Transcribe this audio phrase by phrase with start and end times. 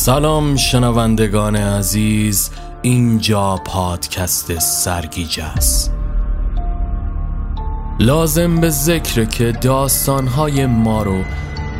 [0.00, 2.50] سلام شنوندگان عزیز
[2.82, 5.92] اینجا پادکست سرگیجه است.
[7.98, 11.24] لازم به ذکر که داستانهای ما رو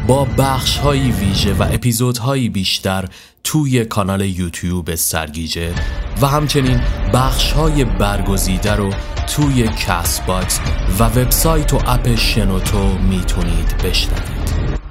[0.06, 3.04] با بخشهایی ویژه و اپیزودهایی بیشتر
[3.44, 5.74] توی کانال یوتیوب سرگیجه
[6.22, 6.80] و همچنین
[7.14, 8.90] بخشهای برگزیده رو
[9.26, 10.22] توی کست
[10.98, 14.39] و وبسایت و اپ شنوتو می‌تونید بشنوید.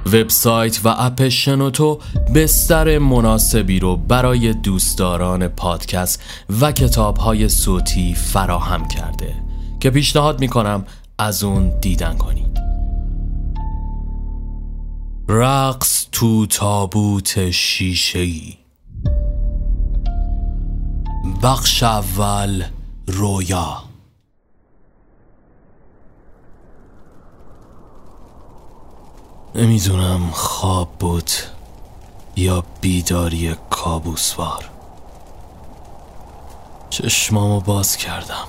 [0.06, 2.00] وبسایت و اپ شنوتو
[2.36, 6.24] بستر مناسبی رو برای دوستداران پادکست
[6.62, 9.36] و کتابهای صوتی فراهم کرده
[9.80, 10.86] که پیشنهاد می‌کنم
[11.18, 12.60] از اون دیدن کنید.
[15.30, 18.58] رقص تو تابوت شیشهی
[21.44, 22.64] بخش اول
[23.08, 23.89] رویا.
[29.60, 31.32] نمی‌دونم خواب بود
[32.36, 34.70] یا بیداری کابوسوار.
[36.90, 38.48] چشمامو باز کردم.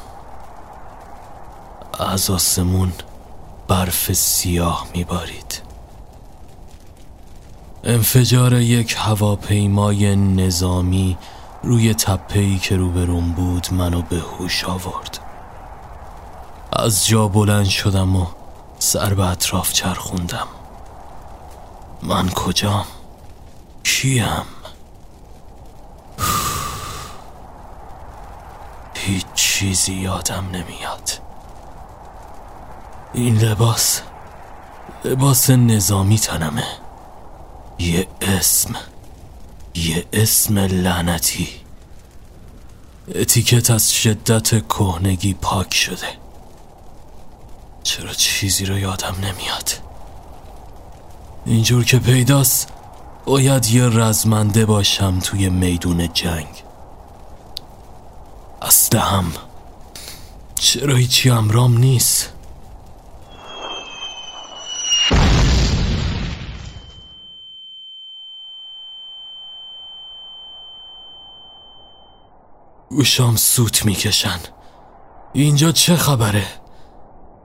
[1.98, 2.92] از آسمون
[3.68, 5.62] برف سیاه میبارید.
[7.84, 11.18] انفجار یک هواپیمای نظامی
[11.62, 15.18] روی تپهی که روبروم بود منو به هوش آورد.
[16.72, 18.26] از جا بلند شدم و
[18.78, 20.48] سر به اطراف چرخوندم.
[22.02, 22.86] من کجام؟
[23.84, 24.44] کیم؟
[28.94, 31.10] هیچ چیزی یادم نمیاد.
[33.12, 34.00] این لباس
[35.04, 36.66] لباس نظامی تنمه.
[37.78, 38.74] یه اسم
[39.74, 41.48] یه اسم لعنتی.
[43.14, 46.08] اتیکت از شدت کهنگی پاک شده.
[47.82, 49.89] چرا چیزی رو یادم نمیاد؟
[51.46, 52.72] اینجور که پیداست
[53.24, 56.64] باید یه رزمنده باشم توی میدون جنگ.
[58.62, 59.24] اصلا
[60.54, 62.32] چرا هیچی امرام نیست؟
[72.88, 74.38] گوشام سوت می‌کشن.
[75.32, 76.46] اینجا چه خبره؟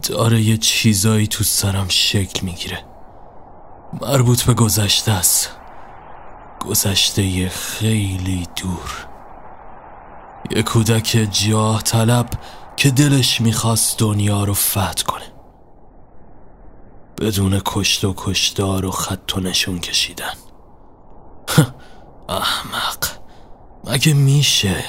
[0.03, 2.94] داره یه چیزایی تو سرم شکل می‌گیره.
[4.01, 5.51] مربوط به گذشته است.
[6.59, 9.07] گذشته خیلی دور.
[10.51, 12.29] یه کودک جاه طلب
[12.75, 15.25] که دلش می‌خواست دنیا رو فتح کنه.
[17.21, 20.33] بدون کشت و کشتار و خط و نشون کشیدن.
[22.29, 23.05] احمق.
[23.83, 24.83] مگه میشه؟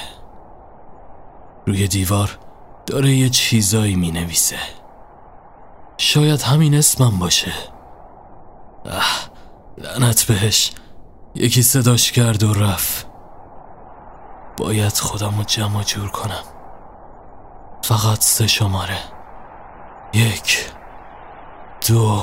[1.67, 2.39] روی دیوار
[2.87, 4.59] داره یه چیزایی می‌نویسه.
[5.99, 7.53] شاید همین اسمم باشه.
[8.91, 9.31] اه
[9.79, 10.73] لعنت بهش.
[11.35, 13.07] یکی صداش کرد و رفت.
[14.57, 16.45] باید خودم رو جمع جور کنم.
[17.85, 18.99] فقط سه شماره.
[20.15, 20.71] یک
[21.89, 22.23] دو.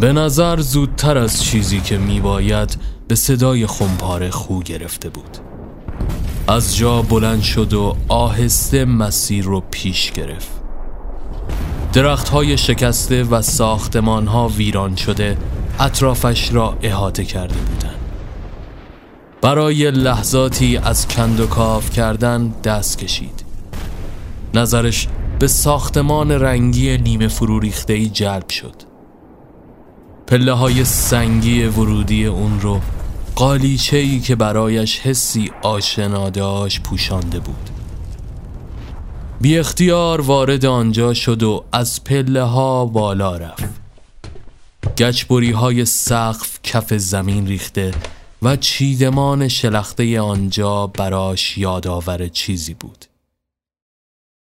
[0.00, 5.38] به نظر زودتر از چیزی که میباید به صدای خمپاره خو گرفته بود.
[6.48, 10.50] از جا بلند شد و آهسته مسیر رو پیش گرفت.
[11.92, 15.36] درخت های شکسته و ساختمان ها ویران شده
[15.80, 17.98] اطرافش را احاطه کرده بودند.
[19.42, 23.44] برای لحظاتی از کند و کاف کردن دست کشید.
[24.54, 25.08] نظرش
[25.38, 28.91] به ساختمان رنگی نیمه فرو ریخته جلب شد.
[30.26, 32.80] پله های سنگی ورودی اون رو
[33.34, 37.70] قالیچه ای که برایش حسی آشنا داشت پوشانده بود.
[39.40, 43.82] بی اختیار وارد آنجا شد و از پله ها بالا رفت.
[44.98, 47.94] گچبری های سقف کف زمین ریخته
[48.42, 53.04] و چیدمان شلخته آنجا براش یادآور چیزی بود.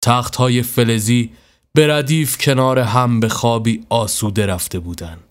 [0.03, 1.31] تخت های فلزی
[1.75, 5.27] به ردیف کنار هم به خوابی آسوده رفته بودند.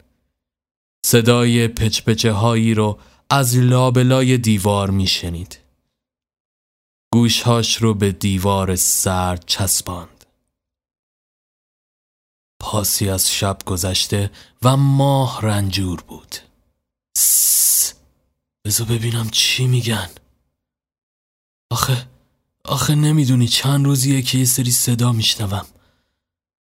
[1.10, 3.00] صدای پچپچه هایی رو
[3.30, 5.60] از لابلای دیوار میشنید.
[7.14, 10.26] گوشهاش رو به دیوار سرد چسباند.
[12.60, 14.32] پاسی از شب گذشته
[14.64, 16.36] و ماه رنجور بود.
[17.18, 17.94] سس
[18.66, 20.10] بزو ببینم چی میگن.
[21.72, 22.08] آخه
[22.66, 25.66] آخه نمی‌دونی چند روزیه که یه سری صدا میشنوم.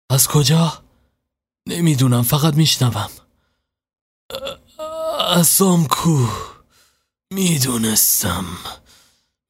[0.09, 0.83] از کجا؟
[1.67, 3.09] نمی‌دونم فقط میشنوم.
[5.19, 6.25] اسام کو
[7.33, 8.45] می‌دونستم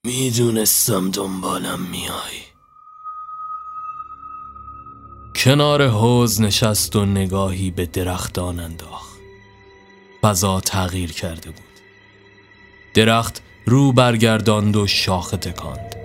[0.03, 2.39] می‌دونستم دنبالم میای
[5.35, 9.19] کنار حوز نشست و نگاهی به درختان انداخت.
[10.21, 11.65] فضا تغییر کرده بود.
[12.93, 15.95] درخت رو برگرداند و شاخه تکاند.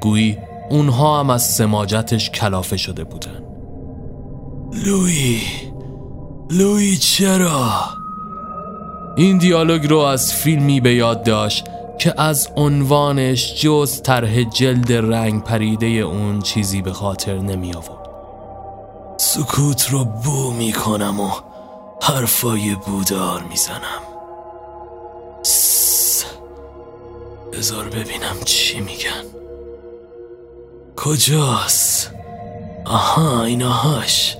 [0.00, 0.38] گویی
[0.70, 3.42] اونها هم از سماجتش کلافه شده بودن.
[4.84, 5.40] لوی
[6.50, 7.84] لوی چرا؟
[9.16, 11.64] این دیالوگ رو از فیلمی به یاد داشت
[11.98, 18.08] که از عنوانش جز طرح جلد رنگ پریده اون چیزی به خاطر نمی آورد.
[19.16, 21.30] سکوت رو بو می کنم و
[22.02, 24.02] حرفای بودار می‌زنم
[27.52, 29.24] بذار ببینم چی میگن.
[30.96, 32.10] کجاست؟
[32.84, 34.37] آها ایناهاش.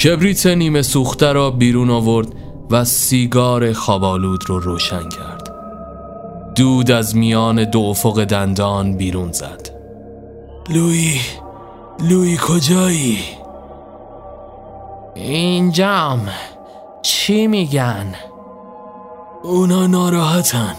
[0.00, 2.28] کبریت نیمه سوخته را بیرون آورد
[2.70, 5.54] و سیگار خوابالود رو روشن کرد.
[6.54, 9.70] دود از میان دو افق دندان بیرون زد.
[10.68, 11.20] لوی
[12.08, 13.18] لوی کجایی؟
[15.14, 16.28] اینجام
[17.02, 18.14] چی میگن؟
[19.42, 20.76] اونا ناراحتن.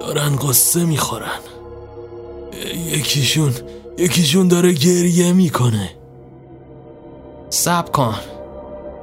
[0.00, 1.40] دارن قصه می‌خورن.
[2.92, 3.52] یکیشون
[3.98, 5.90] یکیشون داره گریه می‌کنه.
[7.52, 8.14] سب کن.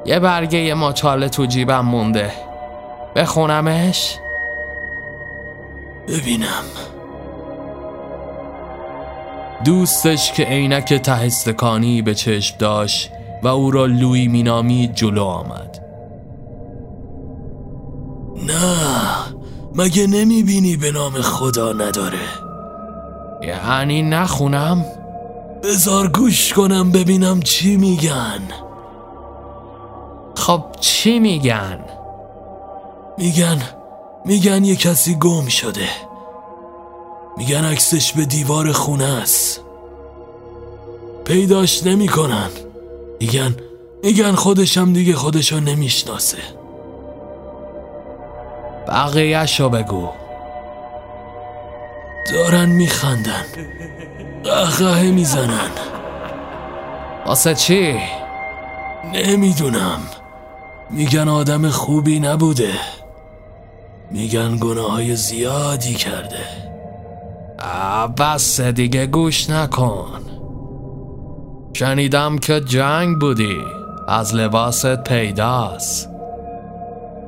[0.05, 2.31] یه برگه ماچاله تو جیبم مونده.
[3.15, 4.17] بخونمش؟
[6.07, 6.63] ببینم.
[9.65, 13.11] دوستش که عینک تهستکانی به چشم داشت
[13.43, 15.79] و او را لوی مینامی جلو آمد.
[18.47, 18.77] نه
[19.75, 22.19] مگه نمی‌بینی به نام خدا نداره؟
[23.41, 24.85] یعنی نخونم؟
[25.63, 28.41] بزار گوش کنم ببینم چی میگن.
[30.35, 31.79] خب چی میگن؟
[33.17, 33.61] میگن
[34.25, 35.89] میگن یه کسی گم شده.
[37.37, 39.61] میگن عکسش به دیوار خونه است.
[41.25, 42.49] پیداش نمی‌کنن.
[43.19, 43.55] میگن
[44.03, 46.37] میگن خودشم دیگه خودشو نمی‌شناسه.
[48.87, 50.09] بقیهشو بگو.
[52.33, 53.45] دارن میخندن.
[54.43, 55.71] قهقه می‌زنن.
[57.25, 57.99] واسه چی؟
[59.13, 59.99] نمی‌دونم.
[60.89, 62.73] میگن آدم خوبی نبوده.
[64.11, 66.45] میگن گناه های زیادی کرده.
[68.17, 70.21] بس دیگه گوش نکن.
[71.73, 73.57] شنیدم که جنگ بودی.
[74.07, 76.09] از لباست پیداست.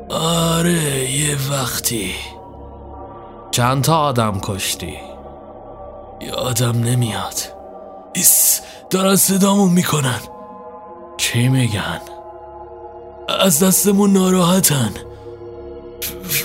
[0.10, 2.12] آره یه وقتی.
[3.52, 4.98] چند تا آدم کشتی؟
[6.22, 7.34] یادم نمیاد.
[8.14, 10.20] ایس دارن صدامون می‌کنن.
[11.18, 12.02] چی میگن؟
[13.40, 14.92] از دستمون ناراحتن.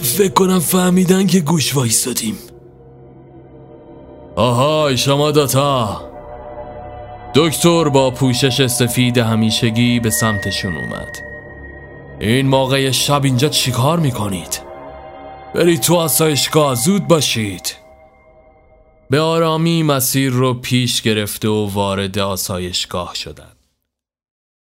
[0.03, 2.39] فکر کنم فهمیدن که گوش وایستادیم.
[4.37, 6.01] آهای شما داتا
[7.35, 11.17] دکتر با پوشش سفید همیشگی به سمتشون اومد.
[12.21, 14.66] این موقع شب اینجا چیکار می‌کنید؟
[15.57, 17.77] برید تو آسایشگاه زود باشید.
[19.11, 23.53] به آرامی مسیر رو پیش گرفته و وارد آسایشگاه شدن.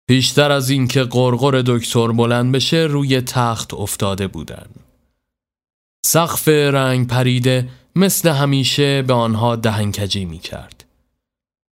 [0.09, 4.67] پیشتر از اینکه قرقر دکتر بلند بشه روی تخت افتاده بودن.
[6.07, 10.85] سقف رنگ پریده مثل همیشه به آنها دهنکجی می کرد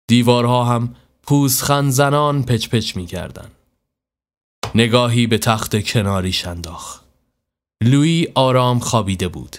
[0.08, 3.48] دیوارها هم پوزخند زنان پچ پچ می کردن.
[4.76, 7.03] نگاهی به تخت کناری انداخت.
[7.86, 9.58] لوی آرام خوابیده بود.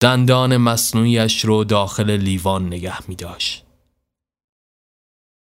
[0.00, 3.64] دندان مصنوعیش رو داخل لیوان نگه می داشت.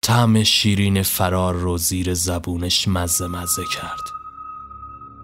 [0.02, 4.00] طعم شیرین فرار رو زیر زبونش مزه مزه کرد.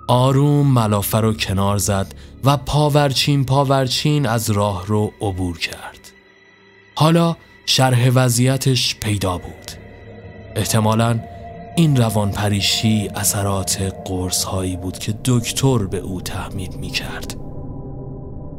[0.09, 2.15] آروم ملافه رو کنار زد
[2.45, 6.13] و پاورچین پاورچین از راه رو عبور کرد.
[6.95, 9.71] حالا شرح وضعیتش پیدا بود.
[10.57, 11.21] احتمالا
[11.77, 17.37] این روان پریشی اثرات قرص هایی بود که دکتر به او تحمیل می کرد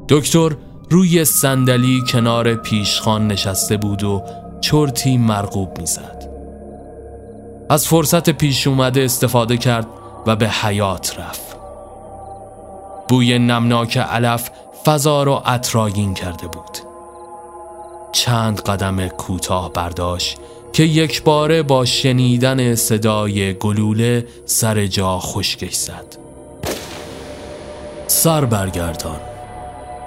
[0.09, 0.55] دکتر
[0.89, 4.23] روی صندلی کنار پیشخان نشسته بود و
[4.61, 6.29] چرتی مرغوب می‌زد.
[7.69, 9.87] از فرصت پیش اومده استفاده کرد
[10.27, 11.57] و به حیات رفت.
[13.09, 14.49] بوی نمناک علف
[14.85, 16.77] فضا را اطراگین کرده بود.
[18.11, 20.37] چند قدم کوتاه برداشت
[20.73, 26.17] که یک باره با شنیدن صدای گلوله سر جا خشکش زد.
[28.07, 29.19] سر برگردان.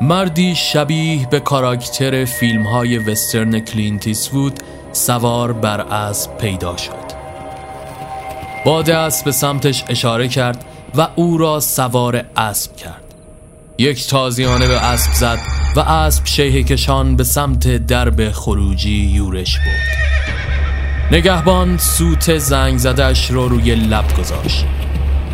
[0.00, 4.52] مردی شبیه به کاراکتر فیلم های وسترن کلینت ایستوود
[4.92, 7.14] سوار بر اسب پیدا شد.
[8.64, 13.04] با دست به سمتش اشاره کرد و او را سوار اسب کرد.
[13.78, 15.38] یک تازیانه به اسب زد
[15.76, 20.33] و اسب شیهه کشان به سمت درب خروجی یورش برد.
[21.11, 24.64] نگهبان سوت زنگ زده‌ش را روی لب گذاشت.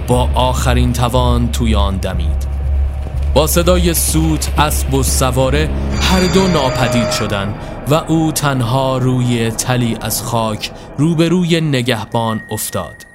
[0.07, 2.47] با آخرین توان توی آن دمید.
[3.35, 7.55] با صدای سوت اسب و سواره هر دو ناپدید شدند
[7.89, 13.07] و او تنها روی تلی از خاک روبروی نگهبان افتاد.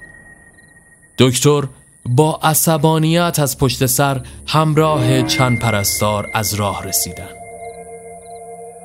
[1.18, 1.64] دکتر
[2.06, 7.45] با عصبانیت از پشت سر همراه چند پرستار از راه رسیدن.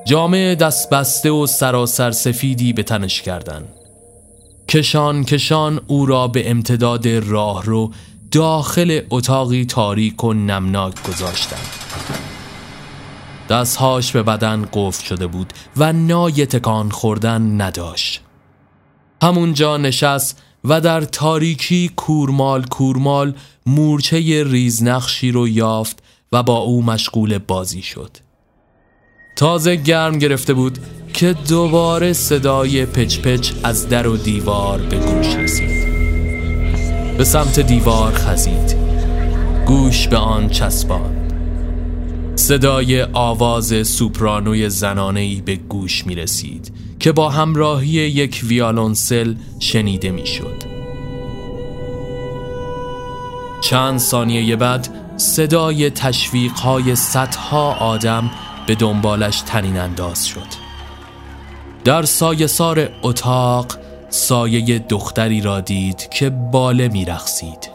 [0.05, 3.67] جامعه دست بسته و سراسر سفیدی به تنش کردند.
[4.69, 7.91] کشان کشان او را به امتداد راه رو
[8.31, 11.69] داخل اتاقی تاریک و نمناک گذاشتند.
[13.49, 18.21] دستهاش به بدن قفل شده بود و نای تکان خوردن نداشت.
[19.23, 23.33] همونجا نشست و در تاریکی کورمال کورمال
[23.65, 28.30] مورچه ریزنقشی رو یافت و با او مشغول بازی شد.
[29.41, 30.77] تازه گرم گرفته بود
[31.13, 35.87] که دوباره صدای پچ پچ از در و دیوار به گوش رسید.
[37.17, 38.75] به سمت دیوار خزید.
[39.65, 41.33] گوش به آن چسباند.
[42.35, 50.25] صدای آواز سوپرانوی زنانهی به گوش می رسید که با همراهی یک ویالونسل شنیده می
[50.25, 50.63] شد
[53.61, 58.31] چند ثانیه بعد صدای تشویق های صدها آدم
[58.71, 60.47] به دنبالش تنین انداز شد.
[61.83, 63.77] در سایه سار اتاق
[64.09, 67.71] سایه دختری را دید که باله می رخصید.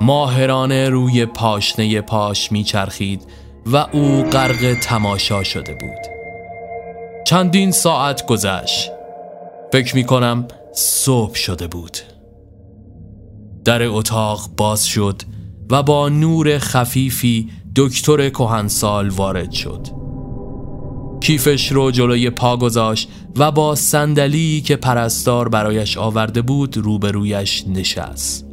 [0.00, 3.22] ماهرانه روی پاشنه پاش می چرخید
[3.66, 6.00] و او غرق تماشا شده بود.
[7.26, 8.90] چندین ساعت گذشت.
[9.72, 11.98] فکر می کنم صبح شده بود.
[13.64, 15.22] در اتاق باز شد
[15.70, 19.86] و با نور خفیفی دکتر کهنسال وارد شد.
[21.20, 28.46] کیفش رو جلوی پا گذاشت و با صندلی که پرستار برایش آورده بود روبرویش نشست.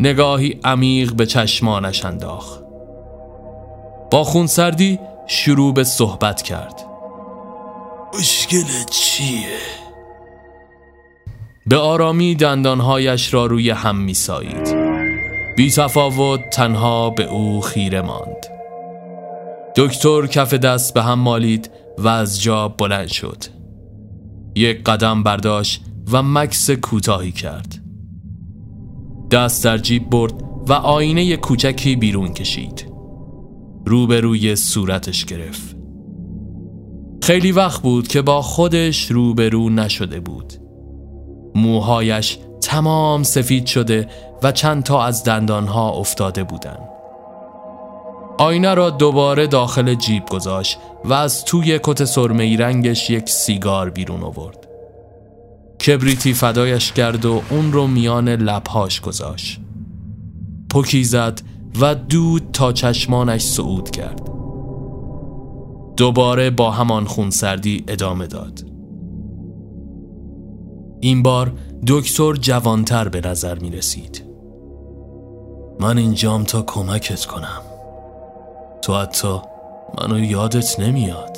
[0.00, 2.60] نگاهی عمیق به چشمانش انداخت.
[4.10, 6.84] با خونسردی شروع به صحبت کرد.
[8.18, 9.58] مشکل چیه؟
[11.66, 14.79] به آرامی دندانهایش را روی هم می سایید
[15.56, 18.46] بی تفاوت تنها به او خیره ماند.
[19.76, 23.44] دکتر کف دست به هم مالید و از جا بلند شد.
[24.56, 27.82] یک قدم برداشت و مکس کوتاهی کرد.
[29.30, 30.32] دست در جیب برد
[30.68, 32.92] و آینه کوچکی بیرون کشید.
[33.86, 35.76] روبروی صورتش گرفت.
[37.22, 40.52] خیلی وقت بود که با خودش روبرو نشده بود.
[41.54, 44.08] موهایش تمام سفید شده
[44.42, 46.88] و چند تا از دندانها افتاده بودند.
[48.38, 54.22] آینه را دوباره داخل جیب گذاشت و از توی کت سرمه رنگش یک سیگار بیرون
[54.22, 54.66] آورد.
[55.86, 59.60] کبریتی فدایش کرد و اون رو میان لبهاش گذاشت.
[60.74, 61.40] پکی زد
[61.80, 64.30] و دود تا چشمانش صعود کرد.
[65.96, 68.64] دوباره با همان خونسردی ادامه داد.
[71.00, 71.52] این بار
[71.86, 74.29] دکتر جوانتر به نظر می رسید.
[75.80, 77.62] من اینجام تا کمکت کنم.
[78.82, 79.38] تو حتی
[79.98, 81.36] منو یادت نمیاد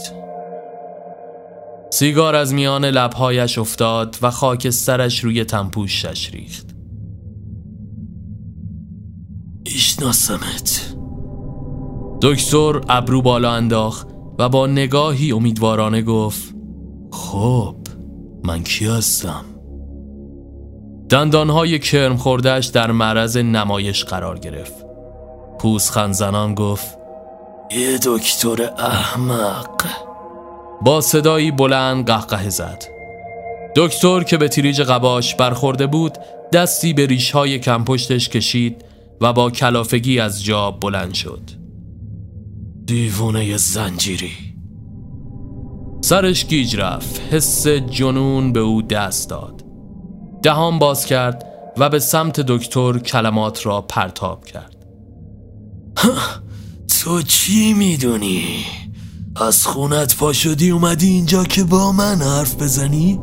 [1.92, 6.66] سیگار از میان لبهایش افتاد و خاکسترش روی تنپوشش ریخت
[9.64, 10.94] ایشناسمت
[12.22, 14.08] دکتر ابرو بالا انداخت
[14.38, 16.54] و با نگاهی امیدوارانه گفت
[17.12, 17.76] خب
[18.44, 19.44] من کی هستم؟
[21.12, 24.84] دندانهای کرم خوردهش در معرض نمایش قرار گرفت.
[25.58, 26.98] پوزخند زنان گفت
[27.70, 29.84] یه دکتر احمق.
[30.82, 32.84] با صدایی بلند قهقه زد.
[33.76, 36.18] دکتر که به تریج قباش برخورده بود
[36.52, 38.84] دستی به ریشهای کمپشتش کشید
[39.20, 41.50] و با کلافگی از جا بلند شد.
[42.84, 44.32] دیوونه زنجیری.
[46.00, 49.71] سرش گیج رفت حس جنون به او دست داد.
[50.42, 51.44] دهان باز کرد
[51.76, 54.76] و به سمت دکتر کلمات را پرتاب کرد
[57.00, 58.64] تو چی می‌دونی؟
[59.36, 63.20] از خونت پا شدی اومدی اینجا که با من حرف بزنی؟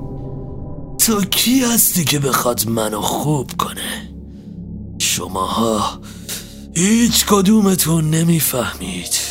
[0.99, 4.11] تو کی هستی که بخواد منو خوب کنه؟
[4.99, 5.99] شماها
[6.75, 9.28] هیچ کدومتون نمی‌فهمید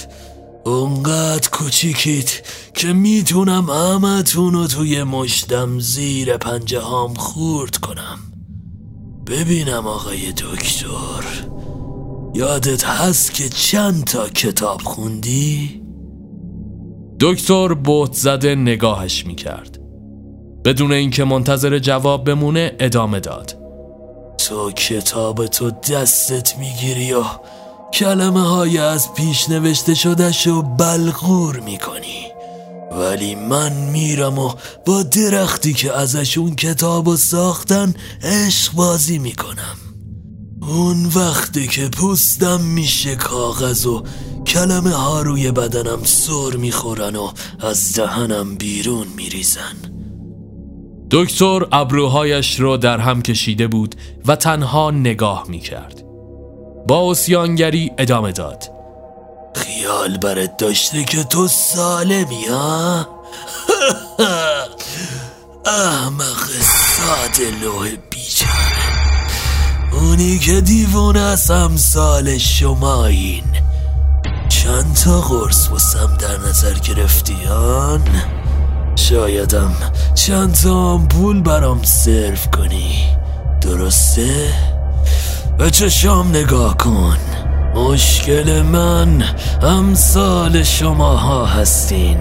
[0.69, 2.31] اونقدر کوچیکید
[2.75, 8.19] که می‌تونم همتون رو توی مشتم زیر پنجه هام خورد کنم.
[9.27, 11.25] ببینم آقای دکتر
[12.35, 15.83] یادت هست که چند تا کتاب خوندی؟
[17.21, 19.79] دکتر بوت زده نگاهش می‌کرد.
[20.65, 23.57] بدون اینکه منتظر جواب بمونه ادامه داد.
[24.39, 27.23] تو کتاب تو دستت می‌گیری و
[27.93, 32.29] کلمه های از پیش نوشته شدهش و بلغور می‌کنی.
[32.93, 34.53] ولی من میرم و
[34.87, 39.77] با درختی که ازش اون کتاب ساختن عشق بازی می‌کنم.
[40.63, 44.03] اون وقتی که پوستم میشه کاغذ و
[44.47, 47.31] کلمه ها روی بدنم سر می‌خورن و
[47.61, 49.77] از دهنم بیرون میریزن.
[51.11, 53.95] دکتر ابروهایش رو در هم کشیده بود
[54.27, 56.08] و تنها نگاه می‌کرد.
[56.87, 58.71] با اسیانگری ادامه داد.
[59.55, 63.09] خیال برت داشته که تو سالمی ها؟
[65.67, 68.89] احمق ساده لوح بیچاره.
[69.93, 73.45] اونی که دیوون از همسال شمایین.
[74.49, 78.03] چند تا قرص واسم در نظر گرفتیان؟
[78.97, 79.75] شایدم
[80.15, 80.97] چند تا
[81.45, 83.05] برام صرف کنی.
[83.61, 84.53] درسته؟
[85.59, 87.19] به چشام نگاه کن.
[87.75, 89.25] مشکل من
[89.63, 92.19] امثال شماها هستین.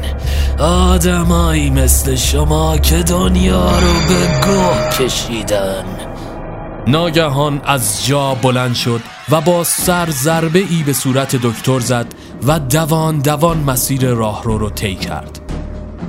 [0.60, 5.86] آدمایی مثل شما که دنیا رو به گوه کشیدن.
[6.88, 9.02] ناگهان از جا بلند شد
[9.32, 12.08] و با سر ضربه ای به صورت دکتر زد
[12.48, 15.40] و دوان دوان مسیر راهرو رو طی کرد.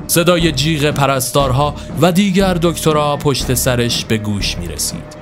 [0.07, 5.18] صدای جیغ پرستارها و دیگر دکترها پشت سرش به گوش می رسید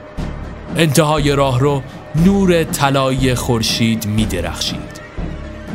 [0.78, 1.82] انتهای راهرو
[2.14, 5.00] نور طلایی خورشید می درخشید.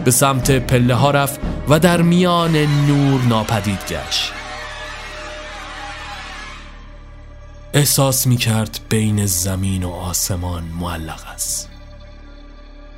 [0.05, 1.39] به سمت پله ها رفت
[1.69, 4.31] و در میان نور ناپدید گشت.
[7.73, 11.69] احساس می کرد بین زمین و آسمان معلق است.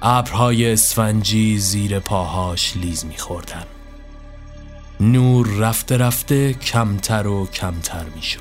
[0.01, 3.65] ابرهای اسفنجی زیر پاهاش لیز می خوردن.
[4.99, 8.39] نور رفته رفته کمتر و کمتر می شد.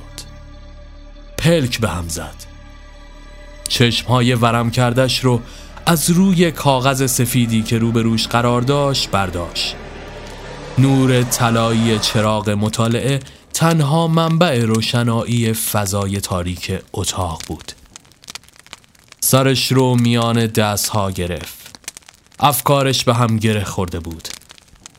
[1.38, 2.51] پلک به هم زد.
[3.72, 5.40] چشمهای ورم کردش رو
[5.86, 9.76] از روی کاغذ سفیدی که روبروش قرار داشت برداشت.
[10.78, 13.20] نور طلایی چراغ مطالعه
[13.52, 17.72] تنها منبع روشنایی فضای تاریک اتاق بود.
[19.20, 21.78] سرش رو میان دستها گرفت.
[22.40, 24.28] افکارش به هم گره خورده بود.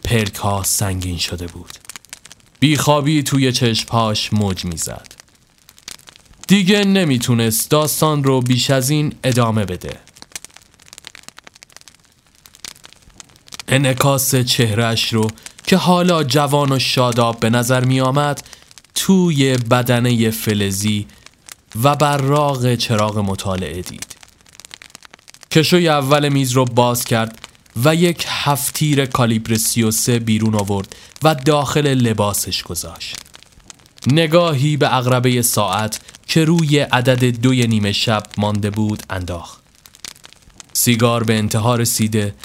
[0.04, 1.72] پلک ها سنگین شده بود.
[2.60, 5.13] بیخوابی توی چشمهاش موج می‌زد.
[6.48, 10.00] دیگه نمی‌تونست داستان رو بیش از این ادامه بده.
[13.68, 15.28] انعکاس چهرش رو
[15.64, 18.48] که حالا جوان و شاداب به نظر می آمد
[18.96, 21.08] توی بدنه فلزی
[21.84, 24.16] و براغ چراغ مطالعه دید.
[25.52, 27.40] کشوی اول میز رو باز کرد
[27.84, 33.16] و یک هفتیر کالیبر 33 بیرون آورد و داخل لباسش گذاشت.
[34.08, 39.64] نگاهی به اغربه ساعت که روی عدد دوی نیمه شب مانده بود انداخت.
[40.74, 42.36] سیگار به انتها رسیده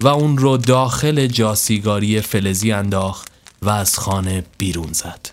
[0.00, 3.28] و اون رو داخل جاسیگاری فلزی انداخت
[3.62, 5.28] و از خانه بیرون زد.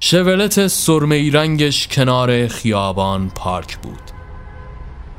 [0.00, 4.02] شولت سرمه رنگش کنار خیابان پارک بود.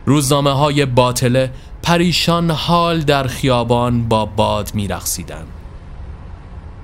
[0.05, 1.51] روزنامه های باطله
[1.83, 5.60] پریشان حال در خیابان با باد میرقصیدند.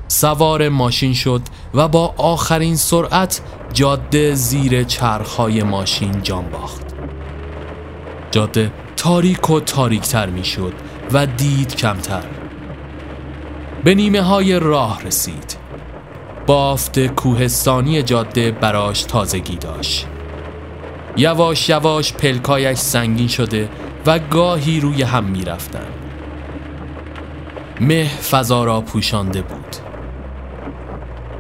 [0.08, 1.42] سوار ماشین شد
[1.74, 3.42] و با آخرین سرعت
[3.74, 6.86] جاده زیر چرخهای ماشین جان باخت.
[8.32, 10.74] جاده تاریک و تاریکتر می شد
[11.12, 12.24] و دید کمتر.
[13.84, 15.58] به نیمه های راه رسید.
[16.48, 20.08] بافت کوهستانی جاده براش تازگی داشت.
[21.18, 23.70] یواش یواش پلکایش سنگین شده
[24.06, 25.88] و گاهی روی هم می رفتن.
[27.82, 29.87] مه فضا را پوشانده بود.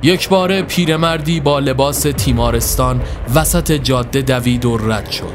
[0.08, 3.02] یک بار پیرمردی با لباس تیمارستان
[3.36, 5.34] وسط جاده دوید و رد شد.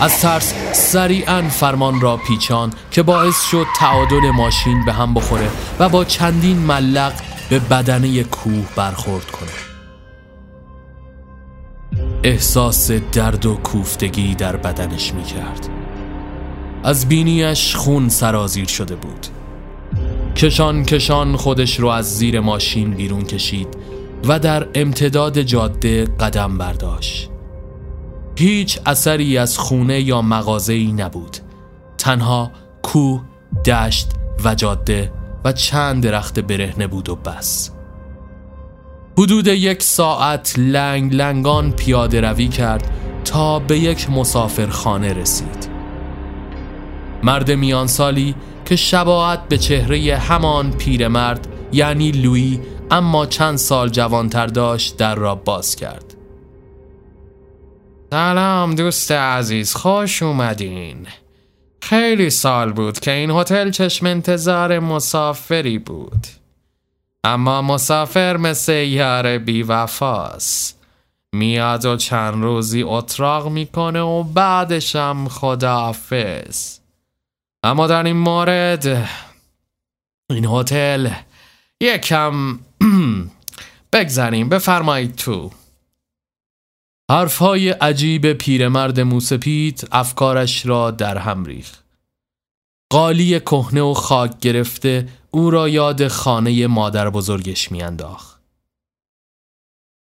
[0.00, 5.88] از ترس سریعا فرمان را پیچان که باعث شد تعادل ماشین به هم بخوره و
[5.88, 7.12] با چندین ملق
[7.50, 9.48] به بدنه کوه برخورد کنه.
[12.22, 15.68] احساس درد و کوفتگی در بدنش می کرد
[16.84, 19.41] از بینیش خون سرازیر شده بود.
[20.36, 23.68] کشان کشان خودش رو از زیر ماشین بیرون کشید
[24.28, 27.30] و در امتداد جاده قدم برداشت.
[28.36, 31.36] هیچ اثری از خونه یا مغازه‌ای نبود.
[31.98, 32.50] تنها
[32.82, 33.22] کوه،
[33.66, 34.08] دشت
[34.44, 35.12] و جاده
[35.44, 37.70] و چند درخت برهنه بود و بس.
[39.18, 42.90] حدود یک ساعت لنگ لنگان پیاده روی کرد
[43.24, 45.71] تا به یک مسافرخانه رسید.
[47.22, 54.46] مرد میان سالی که شباهت به چهره همان پیرمرد یعنی لویی اما چند سال جوانتر
[54.46, 56.14] داشت در را باز کرد.
[58.10, 61.06] سلام دوست عزیز خوش اومدین.
[61.82, 66.26] خیلی سال بود که این هتل چشم انتظار مسافری بود.
[67.24, 70.78] اما مسافر مثل یار بیوفاست
[71.34, 76.81] میاد و چند روزی اتراق می‌کنه و بعدشم خداحافظ.
[77.64, 79.08] اما در این مورد
[80.30, 81.10] این هتل
[81.80, 82.58] یکم
[83.92, 85.50] بگذاریم بفرمایید تو
[87.10, 91.84] حرفهای عجیب پیرمرد موسپید افکارش را در هم ریخت.
[92.92, 98.42] قالی کهنه و خاک گرفته او را یاد خانه مادر بزرگش میانداخت.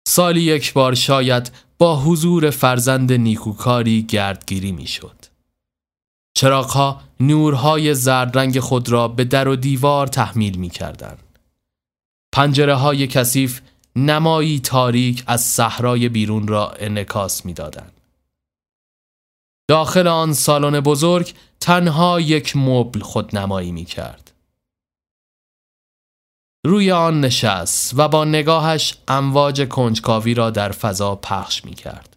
[0.08, 5.30] سالی یک بار شاید با حضور فرزند نیکوکاری گردگیری می‌شد.
[6.40, 11.18] چراغها نورهای زرد رنگ خود را به در و دیوار تحمیل می کردن.
[12.33, 13.61] پنجره های کثیف
[13.96, 18.00] نمایی تاریک از صحرای بیرون را انکاس می‌دادند.
[19.68, 24.33] داخل آن سالن بزرگ تنها یک مبل خود نمایی می کرد.
[26.66, 32.10] روی آن نشست و با نگاهش امواج کنجکاوی را در فضا پخش می کرد.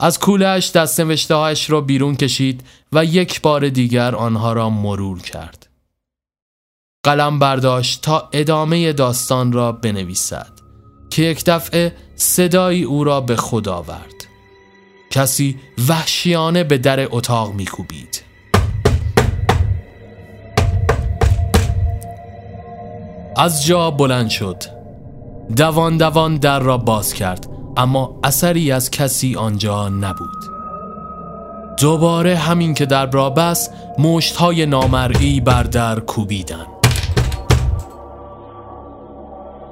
[0.00, 5.66] از کولش دست نوشته را بیرون کشید و یک بار دیگر آنها را مرور کرد.
[7.04, 10.52] قلم برداشت تا ادامه داستان را بنویسد
[11.10, 14.14] که یک دفعه صدایی او را به خود آورد.
[15.10, 18.22] کسی وحشیانه به در اتاق میکوبید.
[23.36, 24.62] از جا بلند شد.
[25.56, 27.53] دوان دوان در را باز کرد.
[27.76, 30.54] اما اثری از کسی آنجا نبود.
[31.80, 36.66] دوباره همین که در را بس مشت های نامرئی بر در کوبیدن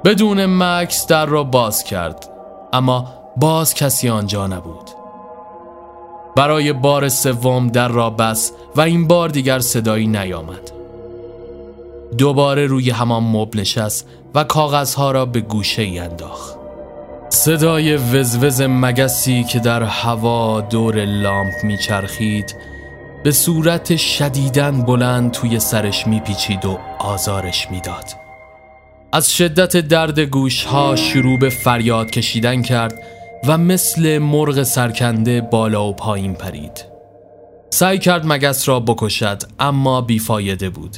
[0.05, 2.29] بدون مکس در را باز کرد
[2.73, 4.91] اما باز کسی آنجا نبود.
[6.37, 10.71] برای بار سوم در را بس و این بار دیگر صدایی نیامد.
[12.19, 16.62] دوباره روی همان مبل نشست و کاغذها را به گوشه ای انداخت.
[17.35, 22.57] صدای وزوز مگسی که در هوا دور لامپ میچرخید
[23.25, 28.05] به صورت شدیدن بلند توی سرش میپیچید و آزارش می‌داد.
[29.13, 33.03] از شدت درد گوش ها شروع به فریاد کشیدن کرد
[33.47, 36.85] و مثل مرغ سرکنده بالا و پایین پرید.
[37.71, 40.97] سعی کرد مگس را بکشد اما بیفایده بود.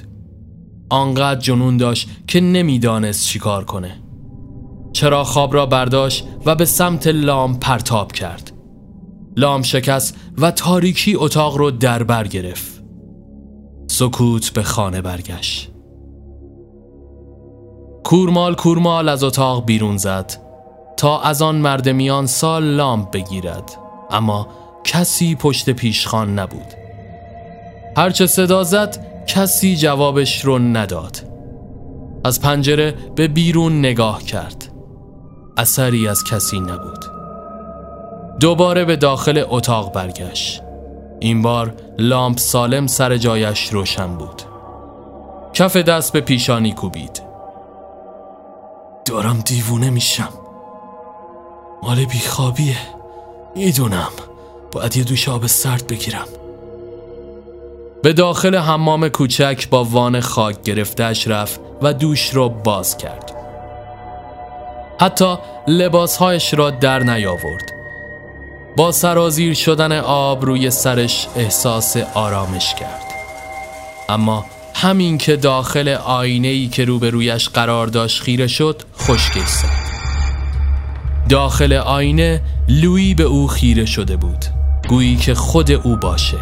[0.90, 4.03] آنقدر جنون داشت که نمی‌دانست چیکار کنه.
[4.94, 8.52] چرا خواب را برداشت و به سمت لام پرتاب کرد.
[9.36, 12.82] لام شکست و تاریکی اتاق رو در بر گرفت.
[13.86, 15.70] سکوت به خانه برگشت.
[18.04, 20.40] کورمال کورمال از اتاق بیرون زد
[20.96, 23.76] تا از آن مرد میان سال لامپ بگیرد.
[24.10, 24.48] اما
[24.84, 26.74] کسی پشت پیشخان نبود.
[27.96, 31.16] هرچه صدا زد کسی جوابش رو نداد.
[32.24, 34.73] از پنجره به بیرون نگاه کرد.
[35.56, 37.04] اثری از کسی نبود.
[38.40, 40.62] دوباره به داخل اتاق برگشت.
[41.20, 44.42] این بار لامپ سالم سر جایش روشن بود.
[45.52, 47.22] کف دست به پیشانی کوبید.
[49.04, 50.28] دارم دیوونه میشم.
[51.82, 52.76] مال بیخوابیه.
[53.56, 54.10] می‌دونم.
[54.72, 56.26] باید یه دوش آب سرد بگیرم.
[58.02, 63.33] به داخل حمام کوچک با وان خاک گرفتهش رفت و دوش را باز کرد.
[65.00, 65.36] حتی
[65.68, 67.72] لباسهایش را در نیاورد.
[68.76, 73.04] با سرازیر شدن آب روی سرش احساس آرامش کرد.
[74.08, 78.82] اما همین که داخل آینه ای که روبرویش قرار داشت خیره شد
[79.46, 79.84] زد
[81.28, 84.44] داخل آینه لویی به او خیره شده بود.
[84.88, 86.38] گویی که خود او باشه.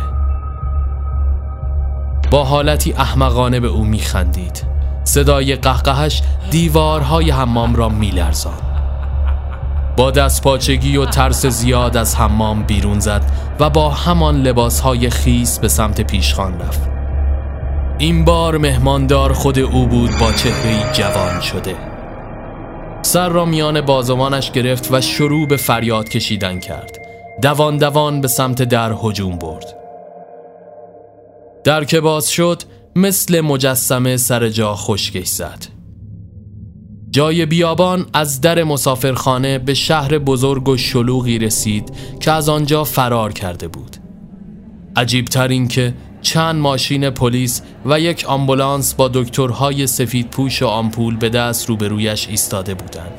[2.31, 4.72] با حالتی احمقانه به او میخندید.
[5.05, 8.73] صدای قهقهش دیوارهای حمام را میلرزان
[9.97, 13.23] با دستپاچگی و ترس زیاد از حمام بیرون زد
[13.61, 16.83] و با همان لباسهای خیس به سمت پیشخان رفت.
[17.99, 21.77] این بار مهماندار خود او بود با چهره جوان شده.
[23.03, 26.99] سر را میان بازوانش گرفت و شروع به فریاد کشیدن کرد.
[27.43, 29.77] دوان دوان به سمت در هجوم برد.
[31.65, 32.63] در که باز شد
[32.97, 35.67] مثل مجسمه سر جا خشکش زد
[37.11, 43.33] جای بیابان از در مسافرخانه به شهر بزرگ و شلوغی رسید که از آنجا فرار
[43.33, 43.97] کرده بود
[44.97, 51.17] عجیبتر این که چند ماشین پلیس و یک آمبولانس با دکترهای سفید پوش و آمپول
[51.17, 53.13] به دست روبرویش ایستاده بودند.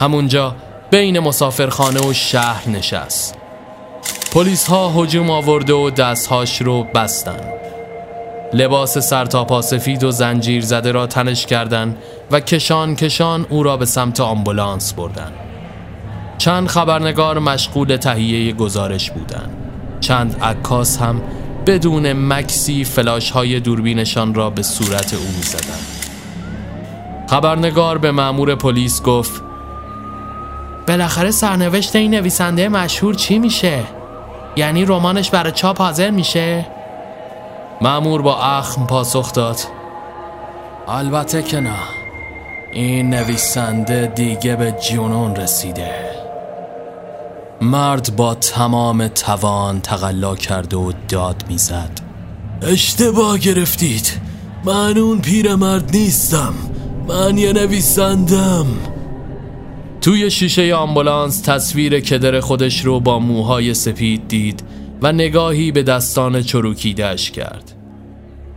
[0.00, 0.56] همونجا
[0.90, 3.34] بین مسافرخانه و شهر نشست.
[4.32, 7.63] پلیس ها هجوم آورده و دستهاش رو بستن.
[8.54, 11.96] لباس سرتاپا سفید و زنجیر زده را تنش کردند
[12.30, 15.32] و کشان کشان او را به سمت آمبولانس بردن.
[16.38, 19.50] چند خبرنگار مشغول تهیه گزارش بودند.
[20.00, 21.22] چند عکاس هم
[21.66, 25.80] بدون مکسی فلاش های دوربینشان را به صورت او می زدن.
[27.30, 29.42] خبرنگار به معمور پلیس گفت
[30.88, 33.80] بالاخره سرنوشت این نویسنده مشهور چی میشه؟
[34.56, 36.66] یعنی رمانش برای چاپ حاضر میشه؟
[37.84, 39.56] معمور با اخم پاسخ داد.
[40.88, 41.78] البته که نه.
[42.72, 45.90] این نویسنده دیگه به جنون رسیده.
[47.60, 52.00] مرد با تمام توان تقلا کرد و داد می‌زد.
[52.62, 54.20] اشتباه گرفتید.
[54.64, 56.54] من اون پیرمرد نیستم.
[57.08, 58.66] من یه نویسندم.
[60.00, 64.62] توی شیشه آمبولانس تصویر کدر خودش رو با موهای سپید دید
[65.02, 67.73] و نگاهی به دستان چروکیدهش کرد.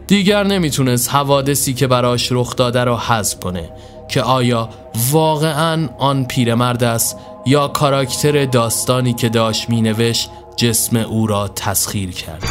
[0.07, 3.69] دیگر نمی‌تونست حوادثی که براش رخ داده رو حذف کنه
[4.07, 4.69] که آیا
[5.11, 12.43] واقعا آن پیرمرد است یا کاراکتر داستانی که داشت مینوشت جسم او را تسخیر کرد.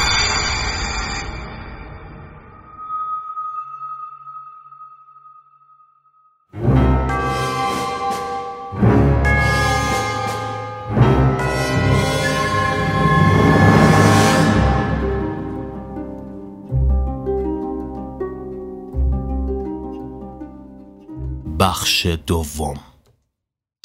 [21.86, 22.80] بخش دوم.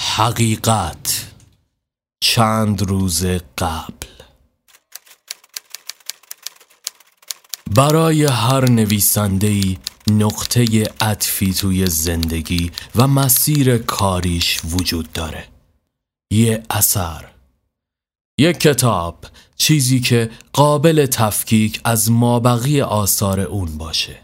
[0.02, 1.32] حقیقت
[2.24, 3.24] چند روز
[3.58, 4.08] قبل.
[7.76, 9.78] برای هر نویسندهی
[10.10, 15.48] نقطه عطفی توی زندگی و مسیر کاریش وجود داره.
[16.32, 17.30] یه اثر.
[18.38, 19.24] یک کتاب.
[19.56, 24.22] چیزی که قابل تفکیک از مابقی آثار اون باشه.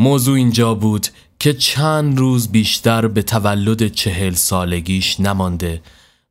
[0.00, 1.06] موضوع اینجا بود
[1.38, 5.82] که چند روز بیشتر به تولد چهل سالگیش نمانده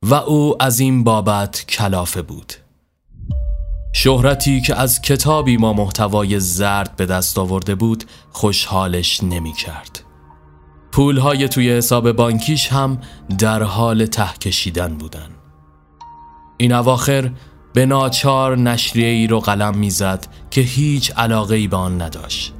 [0.02, 2.52] و او از این بابت کلافه بود.
[3.92, 10.00] شهرتی که از کتابی ما محتوای زرد به دست آورده بود خوشحالش نمی کرد
[10.92, 12.98] پولهای توی حساب بانکیش هم
[13.38, 15.28] در حال ته کشیدن بودن.
[16.56, 17.30] این اواخر
[17.72, 22.54] به ناچار نشریه ای رو قلم می‌زد که هیچ علاقه ای به آن نداشت.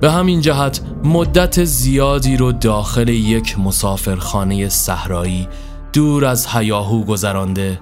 [0.00, 5.48] به همین جهت مدت زیادی رو داخل یک مسافرخانه صحرایی
[5.92, 7.80] دور از هیاهو گذرانده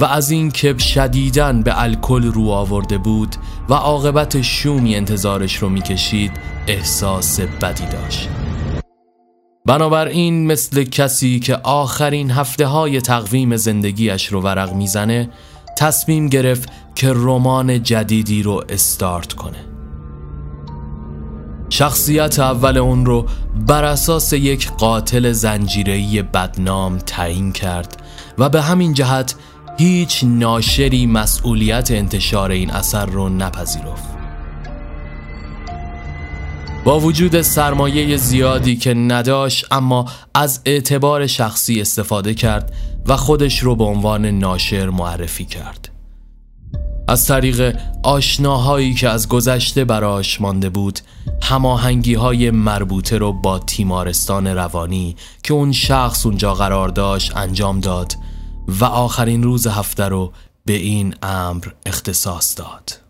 [0.00, 3.36] و از این که شدیدن به الکل رو آورده بود
[3.68, 6.32] و عاقبت شومی انتظارش رو می‌کشید
[6.66, 8.28] احساس بدی داشت.
[9.66, 15.30] بنابراین مثل کسی که آخرین هفته های تقویم زندگیش رو ورق می‌زنه
[15.78, 19.73] تصمیم گرفت که رمان جدیدی رو استارت کنه.
[21.76, 23.26] شخصیت اول اون رو
[23.66, 28.02] بر اساس یک قاتل زنجیره‌ای بدنام تعیین کرد
[28.38, 29.34] و به همین جهت
[29.78, 34.04] هیچ ناشری مسئولیت انتشار این اثر رو نپذیرفت.
[36.84, 42.72] با وجود سرمایه زیادی که نداشت اما از اعتبار شخصی استفاده کرد
[43.06, 45.93] و خودش رو به عنوان ناشر معرفی کرد.
[47.08, 50.98] از طریق آشناهایی که از گذشته براش مانده بود
[51.42, 58.12] هماهنگی های مربوطه رو با تیمارستان روانی که اون شخص اونجا قرار داشت انجام داد
[58.68, 60.32] و آخرین روز هفته رو
[60.64, 63.00] به این امر اختصاص داد.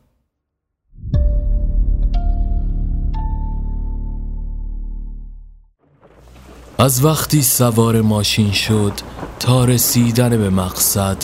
[6.79, 8.93] از وقتی سوار ماشین شد
[9.41, 11.17] تا رسیدن به مقصد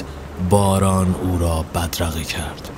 [0.49, 2.71] باران او را بدرقه کرد.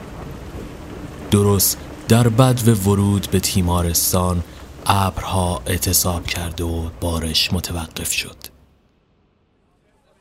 [1.31, 4.42] درست در بد و ورود به تیمارستان
[4.87, 8.37] ابرها اعتصاب کرد و بارش متوقف شد.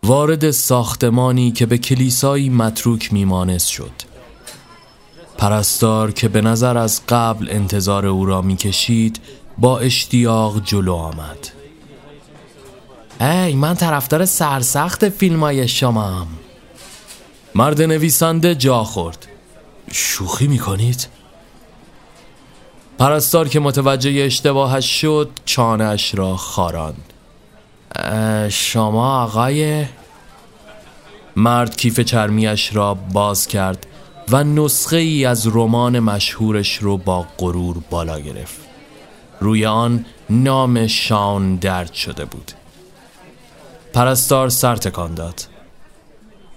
[0.04, 3.92] وارد ساختمانی که به کلیسایی متروک میمانست شد.
[5.38, 9.20] پرستار که به نظر از قبل انتظار او را می‌کشید
[9.58, 11.48] با اشتیاق جلو آمد.
[13.22, 16.28] ای من طرفدار سرسخت فیلم های شما
[17.56, 19.28] مرد نویسنده جا خورد.
[19.92, 21.08] شوخی می‌کنید؟
[22.98, 27.14] پرستار که متوجه اشتباهش شد چانش را خاراند.
[28.50, 29.86] شما آقای؟
[31.36, 33.88] مرد کیف چرمیش را باز کرد
[34.30, 38.62] و نسخه ای از رمان مشهورش رو با غرور بالا گرفت.
[39.40, 42.52] روی آن نام شان درد شده بود.
[43.94, 45.42] پرستار سر تکان داد.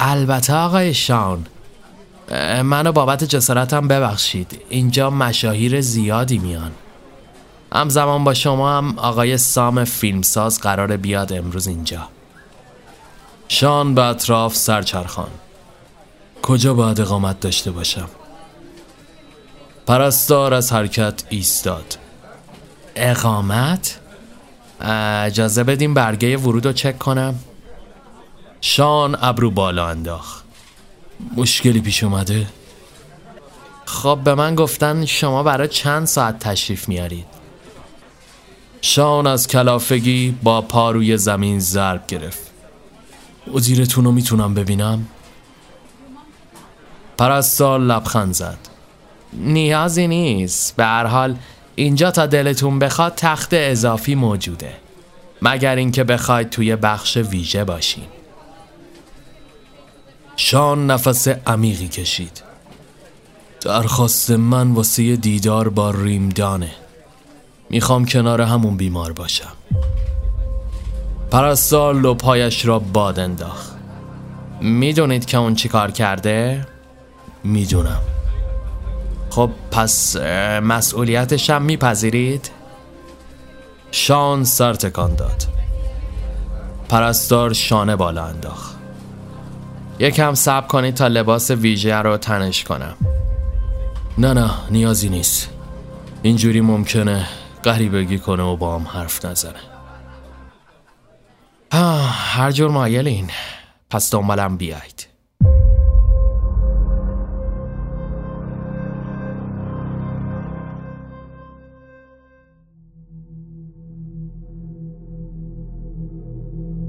[0.00, 1.46] البته آقای شان
[2.62, 4.60] منو بابت جسارتم ببخشید.
[4.68, 6.70] اینجا مشاهیر زیادی میان.
[7.72, 12.08] همزمان با شما هم آقای سام فیلمساز قرار بیاد امروز اینجا.
[13.48, 15.30] شان به اطراف سرچرخان.
[16.42, 18.08] کجا باید اقامت داشته باشم؟
[19.86, 21.98] پرستار از حرکت ایستاد.
[22.96, 24.00] اقامت؟
[24.80, 27.34] اجازه بدیم برگه ورود رو چک کنم.
[28.66, 30.44] شان ابرو بالا انداخت.
[31.36, 32.46] مشکلی پیش اومده؟
[33.84, 37.26] خب به من گفتن شما برای چند ساعت تشریف میارید.
[38.80, 42.50] شان از کلافگی با پا روی زمین ضرب گرفت.
[43.46, 45.06] مدیرتون رو می‌تونم ببینم؟
[47.18, 48.58] پرستار لبخند زد.
[49.32, 50.76] نیازی نیست.
[50.76, 51.36] به هر حال
[51.74, 54.74] اینجا تا دلتون بخواد تخت اضافی موجوده.
[55.42, 58.04] مگر اینکه بخواید توی بخش ویژه باشین.
[60.36, 62.42] شان نفس عمیقی کشید.
[63.60, 66.70] درخواست من واسه دیدار با ریمدانه.
[67.70, 69.52] می‌خوام کنار همون بیمار باشم.
[71.30, 73.72] پرستار لپایش را باد انداخت.
[74.60, 76.66] می‌دونید که اون چی کار کرده؟
[77.44, 78.00] می‌دونم.
[79.30, 80.16] خب پس
[80.62, 82.50] مسئولیتش هم میپذیرید؟
[83.90, 85.46] شان سر تکان داد.
[86.88, 88.73] پرستار شانه بالا انداخت.
[89.98, 92.96] یکم صبر کنید تا لباس ویژه رو تنش کنم.
[94.18, 95.50] نه نه نیازی نیست.
[96.22, 97.26] اینجوری ممکنه
[97.64, 99.60] غریبگی کنه و با هم حرف نزنه.
[102.34, 103.30] هر جور مایلین
[103.90, 104.93] پس دنبالم بیاید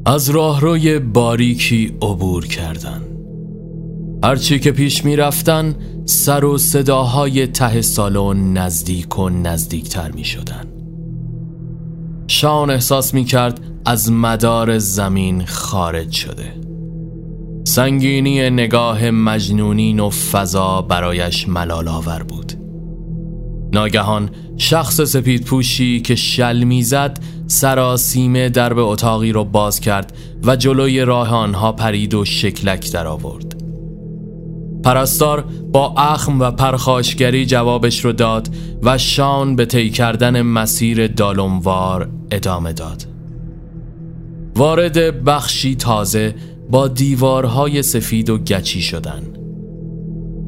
[0.08, 3.02] از راهروی باریکی عبور کردن.
[4.24, 10.66] هرچی که پیش می رفتن سر و صداهای ته سالن نزدیک و نزدیکتر می شدن.
[12.28, 16.54] شان احساس می کرد از مدار زمین خارج شده.
[17.64, 22.65] سنگینی نگاه مجنونین و فضا برایش ملال آور بود.
[23.72, 31.02] ناگهان شخص سپید پوشی که شل می‌زد سراسیمه درب اتاقی رو باز کرد و جلوی
[31.02, 33.56] راه آنها پرید و شکلک در آورد.
[34.84, 38.50] پرستار با اخم و پرخاشگری جوابش رو داد
[38.84, 43.06] و شان به طی کردن مسیر دالموار ادامه داد.
[44.56, 46.36] وارد بخشی تازه
[46.70, 49.24] با دیوارهای سفید و گچی شدن.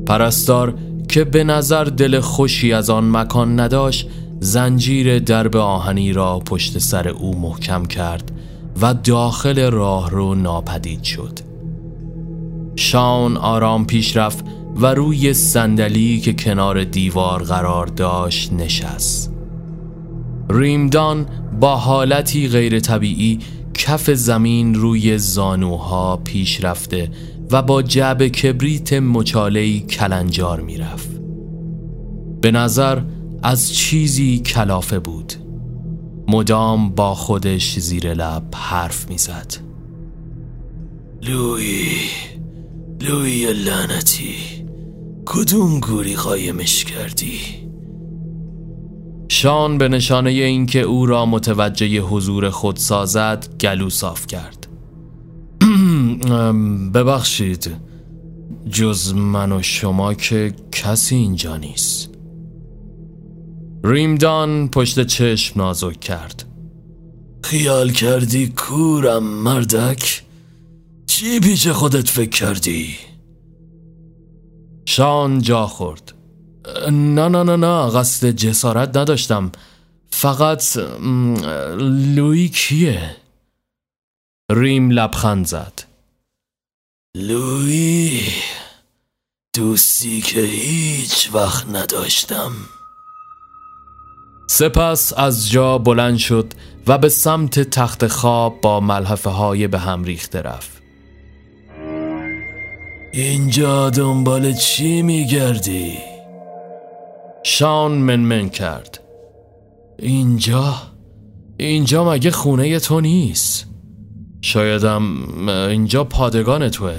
[0.05, 0.73] پرستار
[1.07, 4.07] که به نظر دل خوشی از آن مکان نداشت
[4.39, 8.31] زنجیر درب آهنی را پشت سر او محکم کرد
[8.81, 11.39] و داخل راه رو ناپدید شد.
[12.75, 19.33] شان آرام پیش رفت و روی صندلی که کنار دیوار قرار داشت نشست.
[20.49, 21.25] ریمدان
[21.59, 23.39] با حالتی غیر طبیعی
[23.73, 27.09] کف زمین روی زانوها پیش رفته
[27.51, 31.09] و با جعب کبریت مچالهی کلنجار می‌رفت.
[32.41, 33.01] به نظر
[33.43, 35.33] از چیزی کلافه بود.
[36.27, 39.53] مدام با خودش زیر لب حرف می‌زد.
[41.21, 41.87] لوی
[43.01, 44.35] لوی لعنتی
[45.25, 47.39] کدوم گوری قایمش کردی؟
[49.27, 54.66] شان به نشانه اینکه او را متوجه حضور خود سازد گلو صاف کرد.
[56.93, 57.71] ببخشید.
[58.69, 62.09] جز من و شما که کسی اینجا نیست.
[63.83, 66.43] ریمدان پشت چشم نازک کرد.
[67.43, 70.23] خیال کردی کورم مردک؟
[71.05, 72.95] چی پیش خودت فکر کردی؟
[74.85, 76.13] شان جا خورد.
[76.91, 79.51] نه نه نه نه قصد جسارت نداشتم.
[80.09, 80.77] فقط
[82.15, 83.15] لوی کیه؟
[84.51, 85.86] ریم لبخند زد.
[87.19, 88.21] لوی
[89.55, 92.51] دوستی که هیچ وقت نداشتم.
[94.49, 96.53] سپس از جا بلند شد
[96.87, 100.81] و به سمت تخت خواب با ملحفه های به هم ریخته رفت.
[103.13, 105.97] اینجا دنبال چی میگردی؟
[107.43, 109.03] شان منمن کرد.
[109.99, 110.75] اینجا؟
[111.57, 113.67] اینجا مگه خونه تو نیست؟
[114.41, 115.03] شایدم
[115.49, 116.95] اینجا پادگان توه.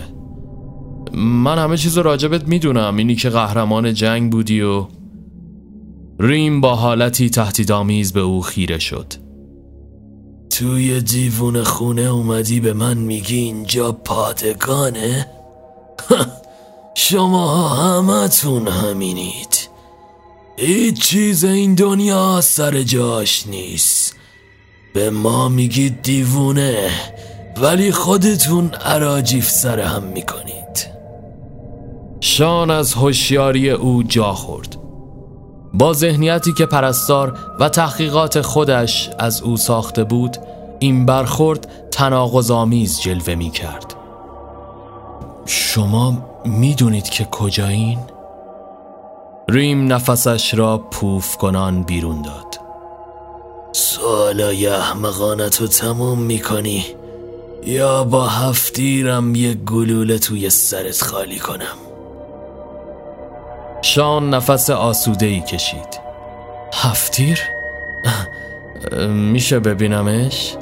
[1.14, 2.97] من همه چیز راجبت می‌دونم.
[2.97, 4.86] اینی که قهرمان جنگ بودی و
[6.20, 9.12] ریم با حالتی تهدیدآمیز به او خیره شد.
[10.51, 15.26] توی دیوون خونه اومدی به من میگی اینجا پادگانه؟
[16.95, 19.68] شما همتون همینید.
[20.57, 24.16] هیچ چیز این دنیا سر جاش نیست.
[24.95, 26.91] به ما میگید دیوونه.
[27.62, 30.88] ولی خودتون عراجیف سر هم می‌کنید.
[32.20, 34.76] شان از هوشیاری او جا خورد.
[35.74, 40.36] با ذهنیتی که پرستار و تحقیقات خودش از او ساخته بود
[40.78, 43.94] این برخورد تناقض‌آمیز جلوه می کرد
[45.46, 47.98] شما می‌دونید که کجایین؟
[49.48, 52.61] ریم نفسش را پوف کنان بیرون داد.
[53.72, 56.84] سوالای احمقانتو تموم می‌کنی.
[57.66, 61.76] یا با هفتیرم یه گلوله توی سرت خالی کنم
[63.82, 66.00] شان نفس آسوده ای کشید
[66.74, 67.40] هفتیر؟
[69.32, 70.56] میشه ببینمش؟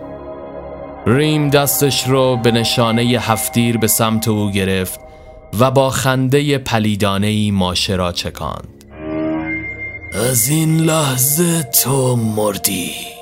[1.06, 5.00] ریم دستش رو به نشانه هفتیر به سمت او گرفت
[5.60, 8.84] و با خنده پلیدانه ای ماشه را چکاند
[10.12, 13.15] از این لحظه تو مردی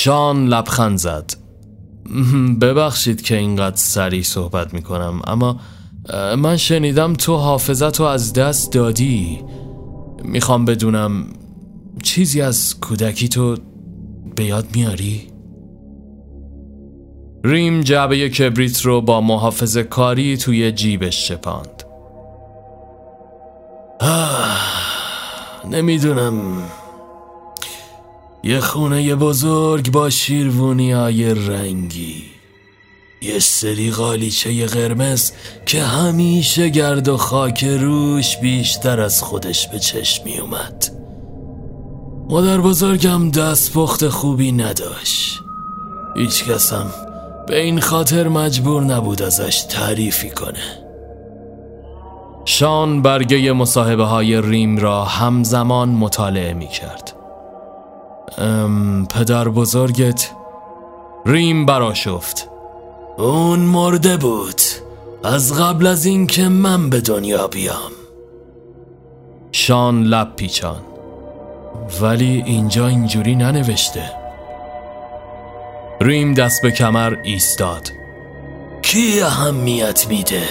[0.00, 1.34] شان لبخند زد.
[2.60, 5.60] ببخشید که اینقدر سریع صحبت می‌کنم اما
[6.38, 9.44] من شنیدم تو حافظت رو از دست دادی.
[10.24, 11.26] می‌خوام بدونم
[12.02, 13.56] چیزی از کودکی تو
[14.36, 15.22] به یاد میاری؟
[17.44, 21.82] ریم جعبه کبریت رو با محافظ کاری توی جیبش شپاند.
[25.70, 26.62] نمی‌دونم.
[28.42, 32.24] یه خونه بزرگ با شیروونی های رنگی.
[33.22, 35.32] یه سری غالیچه قرمز
[35.66, 40.98] که همیشه گرد و خاک روش بیشتر از خودش به چشم می اومد
[42.30, 45.40] مادر بزرگم دست پخت خوبی نداشت.
[46.16, 46.86] هیچ کسم
[47.46, 50.84] به این خاطر مجبور نبود ازش تعریفی کنه.
[52.44, 57.17] شان برگه مصاحبه های ریم را همزمان مطالعه می کرد
[59.10, 60.30] پدر بزرگت
[61.26, 62.48] ریم براشفت
[63.18, 64.60] اون مرده بود.
[65.24, 67.92] از قبل از اینکه من به دنیا بیام.
[69.52, 70.80] شان لب پیچان.
[72.00, 74.12] ولی اینجا اینجوری ننوشته.
[76.00, 77.90] ریم دست به کمر ایستاد.
[78.82, 80.42] کی اهمیت میده؟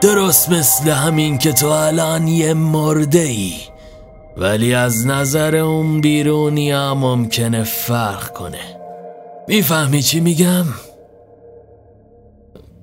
[0.00, 3.54] درست مثل همین که تو الان یه مرده ای.
[4.36, 8.76] ولی از نظر اون بیرونی هم ممکنه فرق کنه
[9.48, 10.64] می‌فهمی چی میگم؟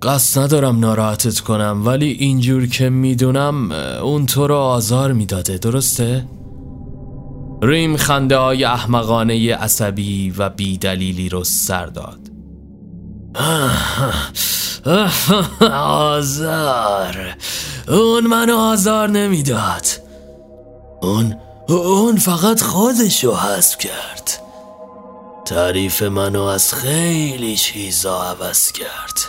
[0.01, 3.71] قصد ندارم ناراحتت کنم ولی اینجور که می‌دونم
[4.01, 6.25] اون تو رو آزار می‌داده درسته؟
[7.63, 12.19] ریم خنده های احمقانه عصبی و بیدلیلی رو سر داد
[15.73, 17.35] آزار
[17.87, 20.10] اون منو آزار نمی‌داد
[21.01, 21.35] اون
[21.67, 24.41] اون فقط خودشو حذف کرد.
[25.45, 29.19] تعریف منو از خیلی چیزا عوض کرد.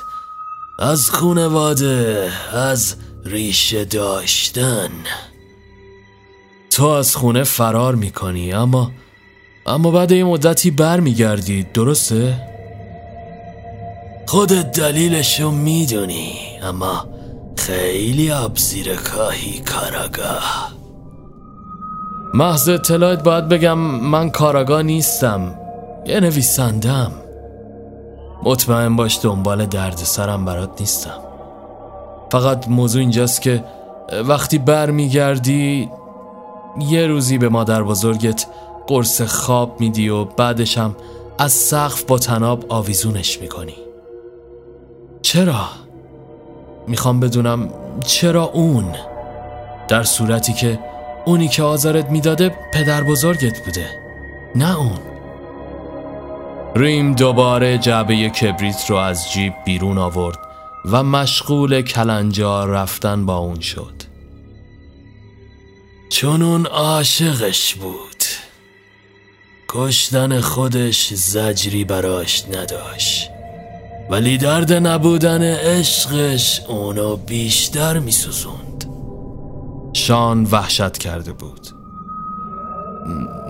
[0.79, 2.95] از خونواده از
[3.25, 4.91] ریشه داشتن.
[6.71, 8.91] تو از خونه فرار می‌کنی اما
[9.67, 12.49] اما بعد یه مدتی بر میگردی درسته؟
[14.27, 17.09] خودت دلیلشو می‌دونی اما
[17.57, 20.82] خیلی آبزیر کاهی کاراگاه.
[22.35, 25.55] محض اطلاعت باید بگم من کاراگاه نیستم
[26.07, 27.13] یه نویسندم
[28.43, 31.19] مطمئن باش دنبال درد سرم برات نیستم
[32.31, 33.65] فقط موضوع اینجاست که
[34.29, 35.91] وقتی بر میگردی
[36.81, 38.47] یه روزی به مادر بزرگت
[38.87, 40.97] قرص خواب میدی و بعدش هم
[41.39, 43.75] از سقف با تناب آویزونش می‌کنی
[45.23, 45.69] چرا؟
[46.89, 47.69] می‌خوام بدونم
[48.07, 48.85] چرا اون؟
[49.89, 50.79] در صورتی که
[51.25, 53.87] اونی که آزارت می‌داده پدر بزرگت بوده
[54.55, 54.99] نه اون.
[56.77, 60.39] ریم دوباره جعبه کبریت رو از جیب بیرون آورد
[60.85, 64.03] و مشغول کلنجار رفتن با اون شد.
[66.11, 68.25] چون اون عاشقش بود
[69.69, 73.31] کشتن خودش زجری براش نداشت.
[74.11, 78.72] ولی درد نبودن عشقش اونو بیشتر میسوزوند.
[79.93, 81.69] شان وحشت کرده بود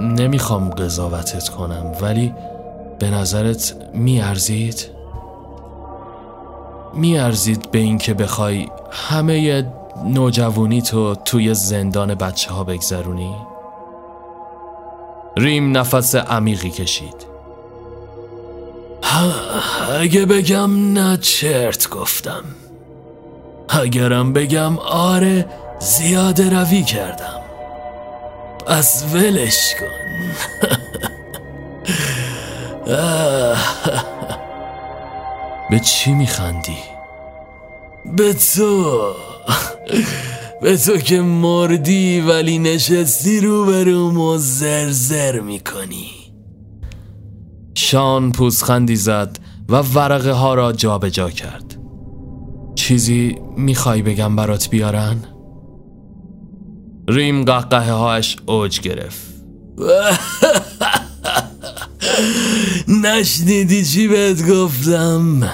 [0.00, 2.34] نمی‌خوام قضاوتت کنم ولی
[2.98, 4.90] به نظرت میارزید؟
[6.94, 9.66] میارزید به اینکه بخوای همه
[10.04, 13.36] نوجوانی تو توی زندان بچه ها بگذرونی؟
[15.36, 17.26] ریم نفس عمیقی کشید
[20.00, 22.42] اگه بگم نه چرت گفتم
[23.68, 25.46] اگرم بگم آره
[25.82, 27.40] زیاده روی کردم.
[28.66, 29.86] پس ولش کن.
[35.70, 36.78] به چی میخندی؟
[38.16, 39.02] به تو.
[40.62, 46.10] به تو که مردی ولی نشستی روبروم و زرزر می‌کنی.
[47.74, 51.76] شان پوزخندی زد و ورقه ها را جابجا جا کرد.
[52.74, 55.31] چیزی می‌خوای بگم برات بیارن؟
[57.08, 59.20] ریم قهقه هاش اوج گرفت.
[63.04, 65.50] نشنیدی چی بهت گفتم؟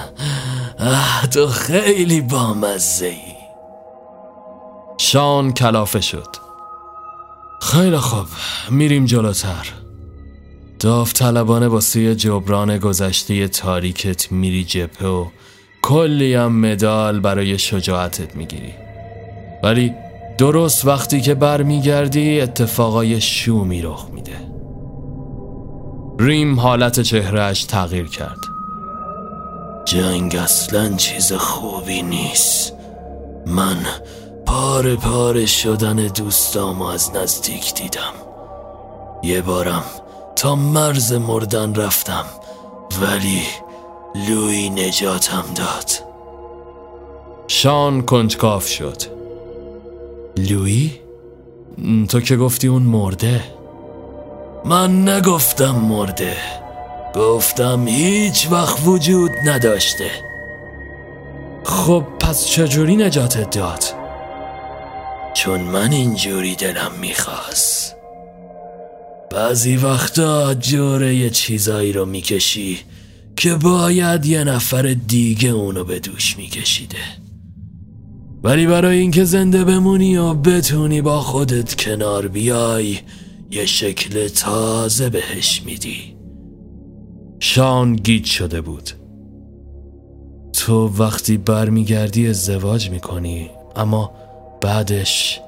[1.31, 3.17] تو خیلی بامزه ای
[4.97, 6.35] شان کلافه شد.
[7.61, 8.25] خیلی خوب
[8.69, 9.67] میریم جلوتر.
[10.79, 15.25] داوطلبانه واسه جبران گذشته تاریکت میری جپه و
[15.81, 18.73] کلی هم مدال برای شجاعتت می‌گیری.
[19.63, 19.93] ولی
[20.39, 24.35] درست وقتی که برمیگردی اتفاقای شومی رخ میده.
[26.19, 28.39] ریم حالت چهرهش تغییر کرد.
[29.85, 32.73] جنگ اصلا چیز خوبی نیست.
[33.47, 33.77] من
[34.45, 38.13] پاره پاره شدن دوستامو از نزدیک دیدم.
[39.23, 39.83] یه بارم
[40.35, 42.25] تا مرز مردن رفتم
[43.01, 43.41] ولی
[44.29, 45.91] لوی نجاتم داد.
[47.47, 49.18] شان کنجکاف شد.
[50.43, 50.91] لوی؟
[52.09, 53.43] تو که گفتی اون مرده.
[54.65, 56.37] من نگفتم مرده.
[57.15, 60.11] گفتم هیچ وقت وجود نداشته.
[61.63, 63.83] خب پس چجوری نجاتت داد؟
[65.33, 67.95] چون من اینجوری دلم می‌خواست.
[69.31, 72.79] بعضی وقتا جوره یه چیزایی رو می‌کشی
[73.35, 76.97] که باید یه نفر دیگه اونو به دوش میکشیده.
[78.43, 82.99] ولی برای اینکه زنده بمونی و بتونی با خودت کنار بیای
[83.51, 86.15] یه شکل تازه بهش میدی.
[87.39, 88.89] شان گیت شده بود.
[90.53, 94.11] تو وقتی برمیگردی ازدواج می‌کنی اما
[94.61, 95.39] بعدش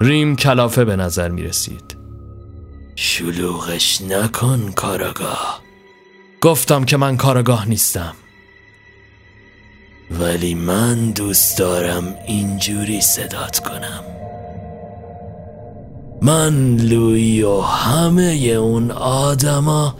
[0.00, 1.96] ریم کلافه به نظر می رسید
[2.96, 5.60] شلوغش نکن کاراگاه
[6.40, 8.14] گفتم که من کاراگاه نیستم
[10.10, 14.04] ولی من دوست دارم اینجوری صدات کنم.
[16.22, 19.94] من لوی و همه اون آدما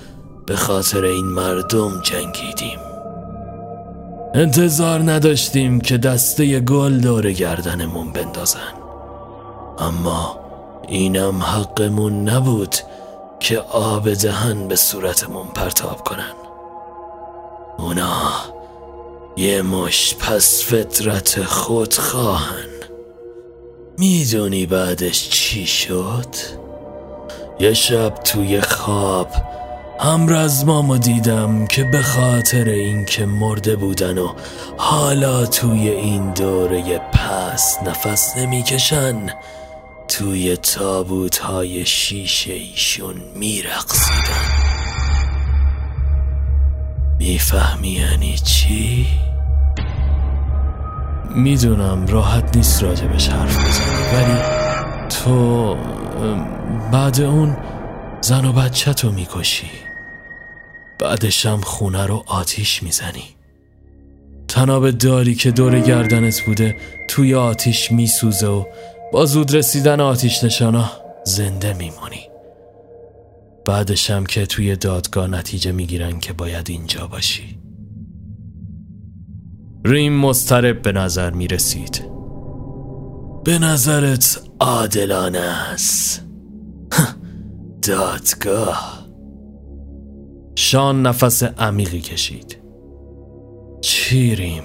[0.47, 2.79] به خاطر این مردم جنگیدیم.
[4.35, 8.75] انتظار نداشتیم که دسته گل دور گردنمون بندازن.
[9.79, 10.39] اما
[10.89, 12.75] اینم حقمون نبود
[13.41, 16.35] که آب دهن به صورتمون پرتاب کنن.
[17.79, 18.54] اونا
[19.37, 22.69] یه مش پس فطرت خود خواهن
[23.99, 26.27] می‌دونی بعدش چی شد؟
[27.61, 29.29] یه شب توی خواب
[30.01, 34.29] همرزمامو دیدم که به خاطر اینکه مرده بودن و
[34.77, 39.31] حالا توی این دوره پس نفس نمی‌کشن
[40.09, 44.94] توی تابوت های شیشه ایشون میرقصیدن
[47.25, 49.07] می‌فهمی یعنی چی؟
[51.35, 54.39] می‌دونم راحت نیست راجبش حرف بزنی ولی
[55.09, 55.77] تو
[56.93, 57.57] بعد اون
[58.21, 59.71] زن و بچه تو می‌کشی.
[60.99, 63.25] بعدشم خونه رو آتیش می‌زنی.
[64.49, 66.77] تناب داری که دور گردنت بوده
[67.09, 68.65] توی آتیش میسوزه و
[69.13, 70.91] با زود رسیدن آتیش نشانا
[71.25, 72.34] زنده میمونی.
[73.67, 77.59] بعدشم که توی دادگاه نتیجه می‌گیرن که باید اینجا باشی.
[79.85, 82.05] ریم مسترب به نظر می‌رسید.
[83.45, 86.27] به نظرت عادلانه است.
[87.83, 89.05] دادگاه.
[90.55, 92.59] شان نفس عمیقی کشید.
[93.81, 94.63] چی ریم؟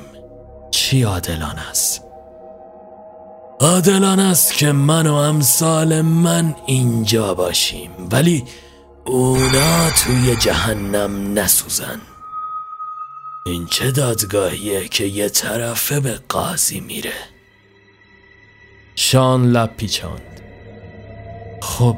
[0.71, 2.03] چی عادلانه است؟
[3.59, 7.89] عادلانه است که من و امثال من اینجا باشیم.
[8.11, 8.43] ولی
[9.09, 12.01] اونا توی جهنم نسوزن.
[13.45, 17.13] این چه دادگاهیه که یه طرفه به قاضی میره؟
[18.95, 20.41] شان لب پیچاند.
[21.61, 21.97] خب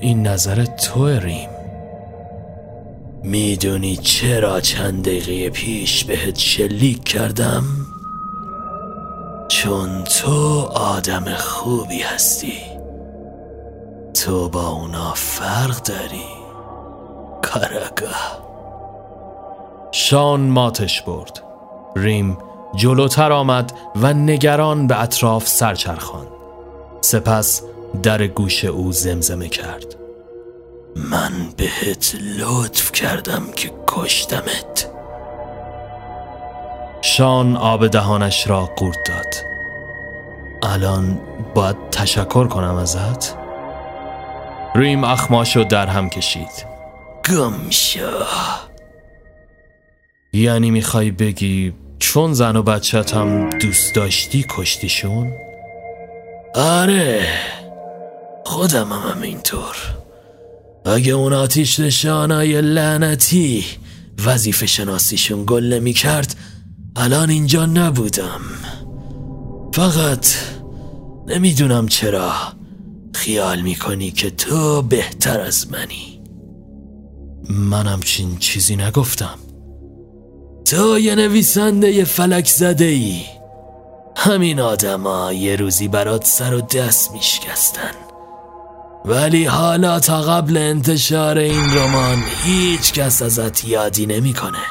[0.00, 1.50] این نظر تو ریم.
[3.22, 7.64] می‌دونی چرا چند دقیقه پیش بهت شلیک کردم؟
[9.48, 12.73] چون تو آدم خوبی هستی.
[14.14, 16.26] تو با اونا فرق داری
[17.42, 18.44] کارگاه
[19.92, 21.42] شان ماتش برد.
[21.96, 22.38] ریم
[22.76, 26.26] جلوتر آمد و نگران به اطراف سرچرخان
[27.00, 27.62] سپس
[28.02, 29.96] در گوش او زمزمه کرد.
[30.96, 34.90] من بهت لطف کردم که کشتمت.
[37.02, 39.34] شان آب دهانش را قورت داد.
[40.62, 41.20] الان
[41.54, 43.43] باید تشکر کنم ازت؟
[44.76, 46.66] ریم اخماشو در هم کشید.
[47.30, 48.26] گمشا
[50.32, 55.32] یعنی می‌خوای بگی چون زن و بچت هم دوست داشتی کشتیشون؟
[56.54, 57.26] آره.
[58.44, 59.76] خودم هم همینطور.
[60.86, 63.64] اگه اون آتیش نشانای لعنتی
[64.26, 66.36] وظیفه شناسیشون گل نمی کرد
[66.96, 68.40] الان اینجا نبودم.
[69.74, 70.26] فقط
[71.26, 72.32] نمی‌دونم چرا.
[73.14, 76.20] خیال می‌کنی که تو بهتر از منی.
[77.48, 79.38] منم چین چیزی نگفتم.
[80.64, 83.22] تو یه نویسنده یه فلک زده ای
[84.16, 87.94] همین آدما یه روزی برات سر و دست میشکستن.
[89.04, 94.64] ولی حالا تا قبل انتشار این رمان هیچ کس ازت یادی نمی‌کنه.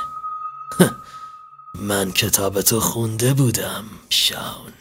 [1.89, 4.73] من کتاب تو خونده بودم شاون.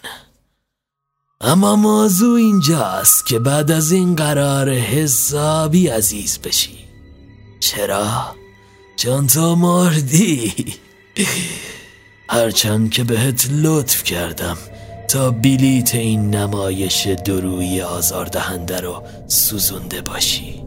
[1.44, 6.78] اما موضوع اینجاست که بعد از این قرار حسابی عزیز بشی.
[7.60, 8.34] چرا؟
[8.96, 10.52] چون تو مردی.
[12.28, 14.56] هرچند که بهت لطف کردم
[15.08, 20.62] تا بلیت این نمایش دروی آزاردهنده رو سوزونده باشی.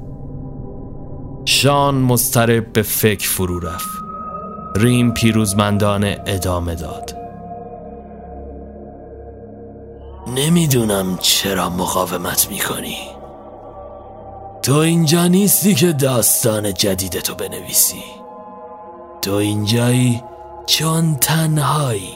[1.45, 3.89] شان مسترب به فکر فرو رفت.
[4.75, 7.24] ریم پیروزمندانه ادامه داد.
[10.27, 12.97] نمی‌دونم چرا مقاومت می‌کنی.
[14.61, 18.03] تو اینجا نیستی که داستان جدیدتو بنویسی.
[19.21, 20.23] تو اینجایی
[20.65, 22.13] چون تنهایی.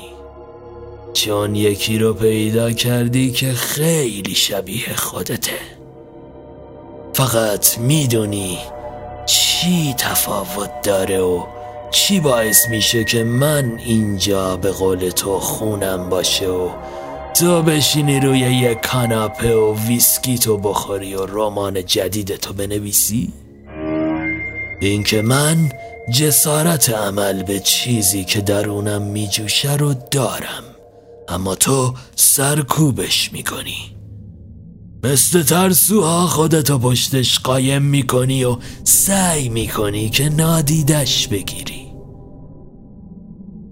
[1.14, 5.60] چون یکی رو پیدا کردی که خیلی شبیه خودته.
[7.14, 8.58] فقط می‌دونی
[9.26, 11.44] چی تفاوت داره و
[11.92, 16.70] چی باعث میشه که من اینجا به قول تو خونم باشه و
[17.40, 23.34] تو بشینی روی یک کاناپه و ویسکی تو بخوری و رمان جدید تو بنویسی؟
[24.82, 25.72] اینکه من
[26.14, 30.64] جسارت عمل به چیزی که درونم میجوشه رو دارم
[31.28, 33.96] اما تو سرکوبش می‌کنی
[35.04, 41.88] مثل ترسوها خودتو پشتش قایم می‌کنی و سعی می‌کنی که نادیدش بگیری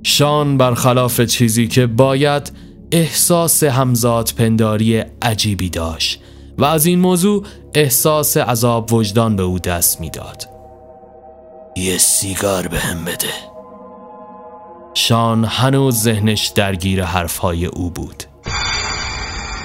[0.03, 6.21] شان برخلاف چیزی که باید احساس همزاد پنداری عجیبی داشت
[6.57, 10.49] و از این موضوع احساس عذاب وجدان به او دست می‌داد.
[11.75, 13.33] یه سیگار به هم بده.
[14.93, 18.23] شان هنوز ذهنش درگیر حرفهای او بود.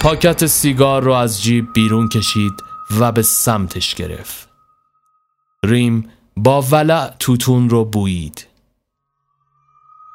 [0.01, 2.53] پاکت سیگار رو از جیب بیرون کشید
[2.99, 4.49] و به سمتش گرفت.
[5.65, 8.47] ریم با ولع توتون رو بویید.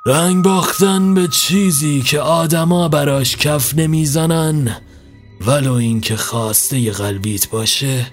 [0.07, 4.77] رنگ باختن به چیزی که آدما براش کف نمی‌زنن.
[5.47, 8.05] ولو اینکه خواسته قلبیت باشه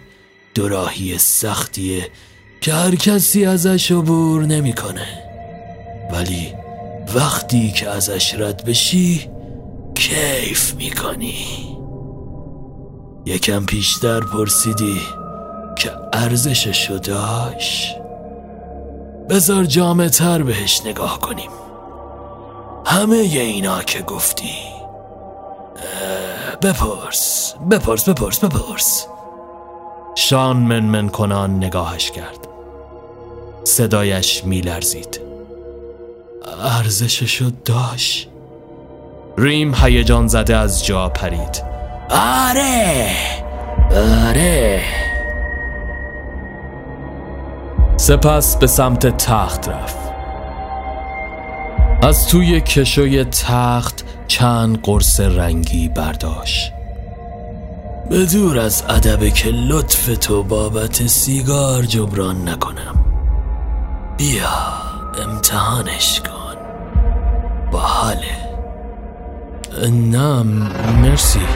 [0.54, 2.10] دوراهی سختیه
[2.60, 5.06] که هر کسی ازش عبور نمی‌کنه.
[6.12, 6.52] ولی
[7.14, 9.30] وقتی که ازش رد بشی
[9.94, 11.46] کیف می‌کنی.
[13.26, 15.00] یکم پیشتر پرسیدی
[15.78, 17.94] که ارزششو داشت؟
[19.30, 21.63] بذار جامعه تر بهش نگاه کنیم.
[22.86, 24.54] همه اینا که گفتی.
[26.62, 29.06] بپرس بپرس بپرس بپرس.
[30.14, 32.48] شان منمن کنان نگاهش کرد.
[33.64, 35.20] صدایش میلرزید.
[36.62, 38.28] ارزششو داشت.
[39.38, 41.62] ریم هیجان زده از جا پرید.
[42.10, 43.10] آره
[44.28, 44.82] آره.
[47.96, 50.03] سپس به سمت تخت رفت.
[52.04, 56.72] از توی کشوی تخت چند قرص رنگی برداشت.
[58.10, 63.04] به دور از ادب که لطف تو بابت سیگار جبران نکنم.
[64.18, 64.48] بیا
[65.26, 66.56] امتحانش کن.
[67.72, 68.36] با حاله
[69.90, 70.42] نه
[71.02, 71.46] مرسی.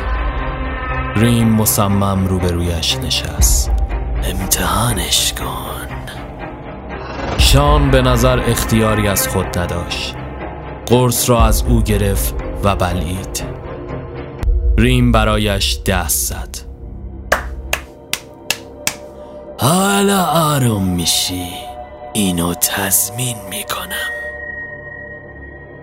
[1.16, 3.70] ریم مصمم روبرویش نشست.
[4.24, 5.88] امتحانش کن.
[7.38, 10.17] شان به نظر اختیاری از خود نداشت.
[10.88, 12.34] قرص را از او گرفت
[12.64, 13.44] و بلید
[14.78, 16.58] ریم برایش دست زد.
[19.58, 21.48] حالا آروم میشی.
[22.12, 24.10] اینو تضمین می‌کنم.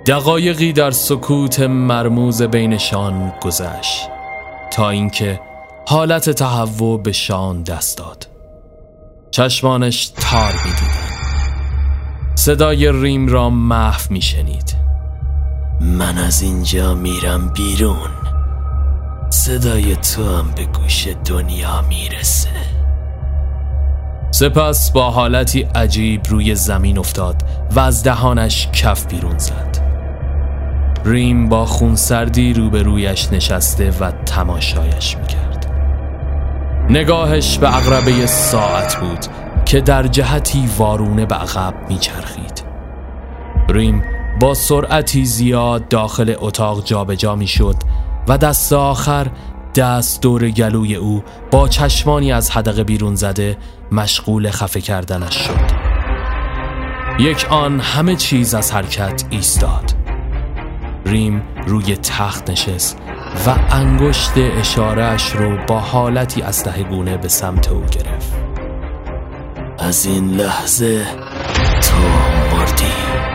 [0.06, 4.10] دقایقی در سکوت مرموز بینشان گذشت
[4.72, 5.40] تا اینکه
[5.88, 8.28] حالت تهوع به شان دست داد.
[9.32, 11.16] چشمانش تار می‌دیدن
[12.36, 14.75] صدای ریم را محو میشنید.
[15.82, 18.10] من از اینجا میرم بیرون.
[19.30, 22.50] صدای تو هم به گوش دنیا می‌رسه.
[24.32, 27.44] سپس با حالتی عجیب روی زمین افتاد
[27.76, 29.78] و از دهانش کف بیرون زد.
[31.06, 35.72] ریم با خونسردی روبرویش نشسته و تماشایش می‌کرد.
[36.90, 39.26] نگاهش به اقربه ساعت بود
[39.66, 42.64] که در جهتی وارونه به عقب میچرخید.
[43.70, 44.04] ریم
[44.40, 47.76] با سرعتی زیاد داخل اتاق جابجا می‌شد
[48.28, 49.28] و دست آخر
[49.76, 53.58] دست دور گلوی او با چشمانی از حدقه بیرون زده
[53.92, 55.76] مشغول خفه کردنش شد.
[57.20, 59.92] یک آن همه چیز از حرکت ایستاد.
[61.06, 62.98] ریم روی تخت نشست
[63.48, 68.34] و انگشت اشارهش رو با حالتی اسلحه‌گونه به سمت او گرفت.
[69.80, 71.06] از این لحظه
[71.82, 71.98] تو
[72.58, 73.35] مردی.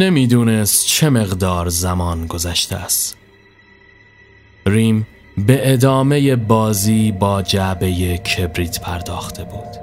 [0.00, 3.16] نمی‌دونست چه مقدار زمان گذشته است.
[4.66, 5.06] ریم
[5.46, 9.76] به ادامه بازی با جعبه کبریت پرداخته بود.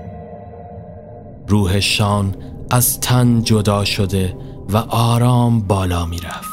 [1.47, 2.36] روح شان
[2.70, 4.38] از تن جدا شده
[4.70, 6.49] و آرام بالا می رفت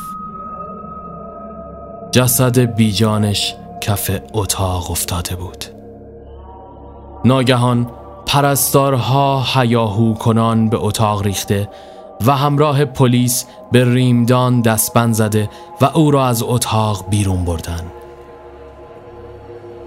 [2.12, 5.64] جسد بیجانش کف اتاق افتاده بود.
[7.24, 7.90] ناگهان
[8.26, 11.68] پرستارها هیاهو کنان به اتاق ریخته
[12.26, 15.50] و همراه پلیس به ریمدان دستبند زده
[15.80, 17.80] و او را از اتاق بیرون بردن.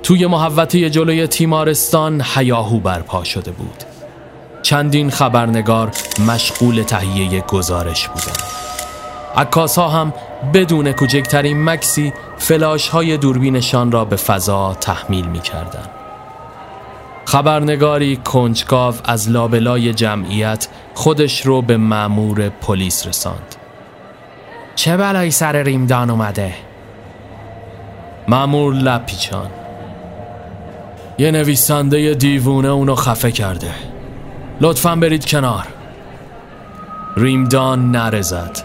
[0.03, 3.83] توی محوطه جلوی تیمارستان حیاهو برپا شده بود.
[4.61, 5.91] چندین خبرنگار
[6.27, 8.43] مشغول تهیه گزارش بودند.
[9.35, 10.13] عکاس ها هم
[10.53, 15.96] بدون کوچکترین مکسی فلاش های دوربینشان را به فضا تحمیل می کردن.
[17.27, 23.55] خبرنگاری کنجکاو از لابلای جمعیت خودش رو به معمور پلیس رساند.
[24.75, 26.53] چه بلایی سر ریمدان اومده؟
[28.27, 29.49] معمور لپیچان.
[31.17, 33.71] یه نویسنده دیوونه اونو خفه کرده.
[34.61, 35.67] لطفا برید کنار.
[37.17, 38.57] ریمدان نرزد.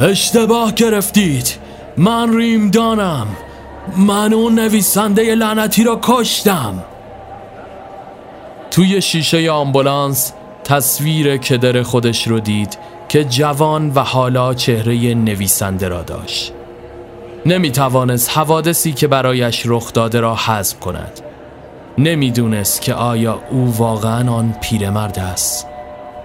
[0.00, 1.54] اشتباه گرفتید.
[1.96, 3.26] من ریمدانم.
[3.96, 6.84] من اون نویسنده لعنتی را کشتم
[8.70, 10.32] توی شیشه آمبولانس
[10.64, 12.78] تصویر کدر خودش رو دید
[13.08, 16.52] که جوان و حالا چهره نویسنده را داشت.
[17.46, 21.20] نمی توانست حوادثی که برایش رخ داده را حذف کند.
[21.98, 25.66] نمی‌دونست که آیا او واقعا آن پیرمرد است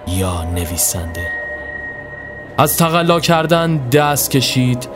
[0.08, 1.26] یا نویسنده.
[2.58, 4.88] از تقلا کردن دست کشید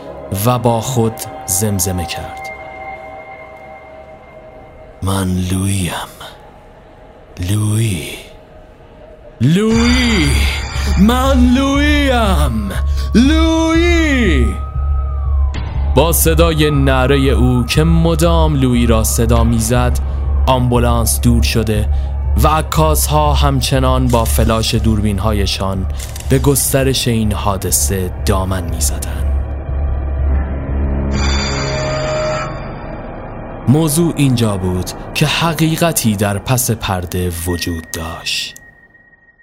[0.47, 1.15] و با خود
[1.47, 2.48] زمزمه کرد.
[5.03, 5.93] من لویم
[7.51, 8.09] لوی
[9.41, 10.27] لوی
[11.01, 12.71] من لویم
[13.15, 14.47] لوی
[15.95, 19.99] با صدای نره او که مدام لوی را صدا می‌زد
[20.47, 21.89] آمبولانس دور شده
[22.43, 25.87] و عکاس ها همچنان با فلاش دوربین هایشان
[26.31, 28.81] به گسترش این حادثه دامن می
[33.69, 38.55] موضوع اینجا بود که حقیقتی در پس پرده وجود داشت.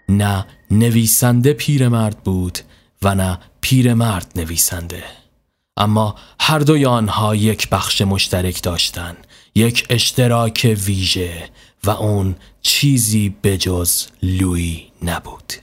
[0.09, 2.59] نه نویسنده پیرمرد بود
[3.01, 5.03] و نه پیرمرد نویسنده.
[5.78, 11.49] اما هر دوی آنها یک بخش مشترک داشتند یک اشتراک ویژه
[11.84, 15.53] و اون چیزی بجز لوی نبود.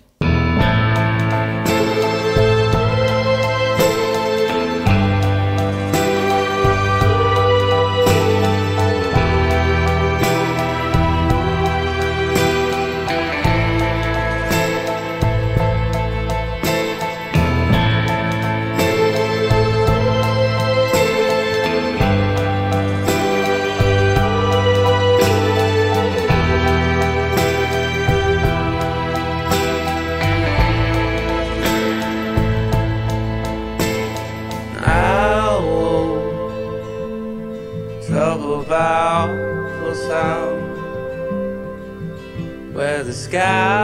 [43.33, 43.82] Sky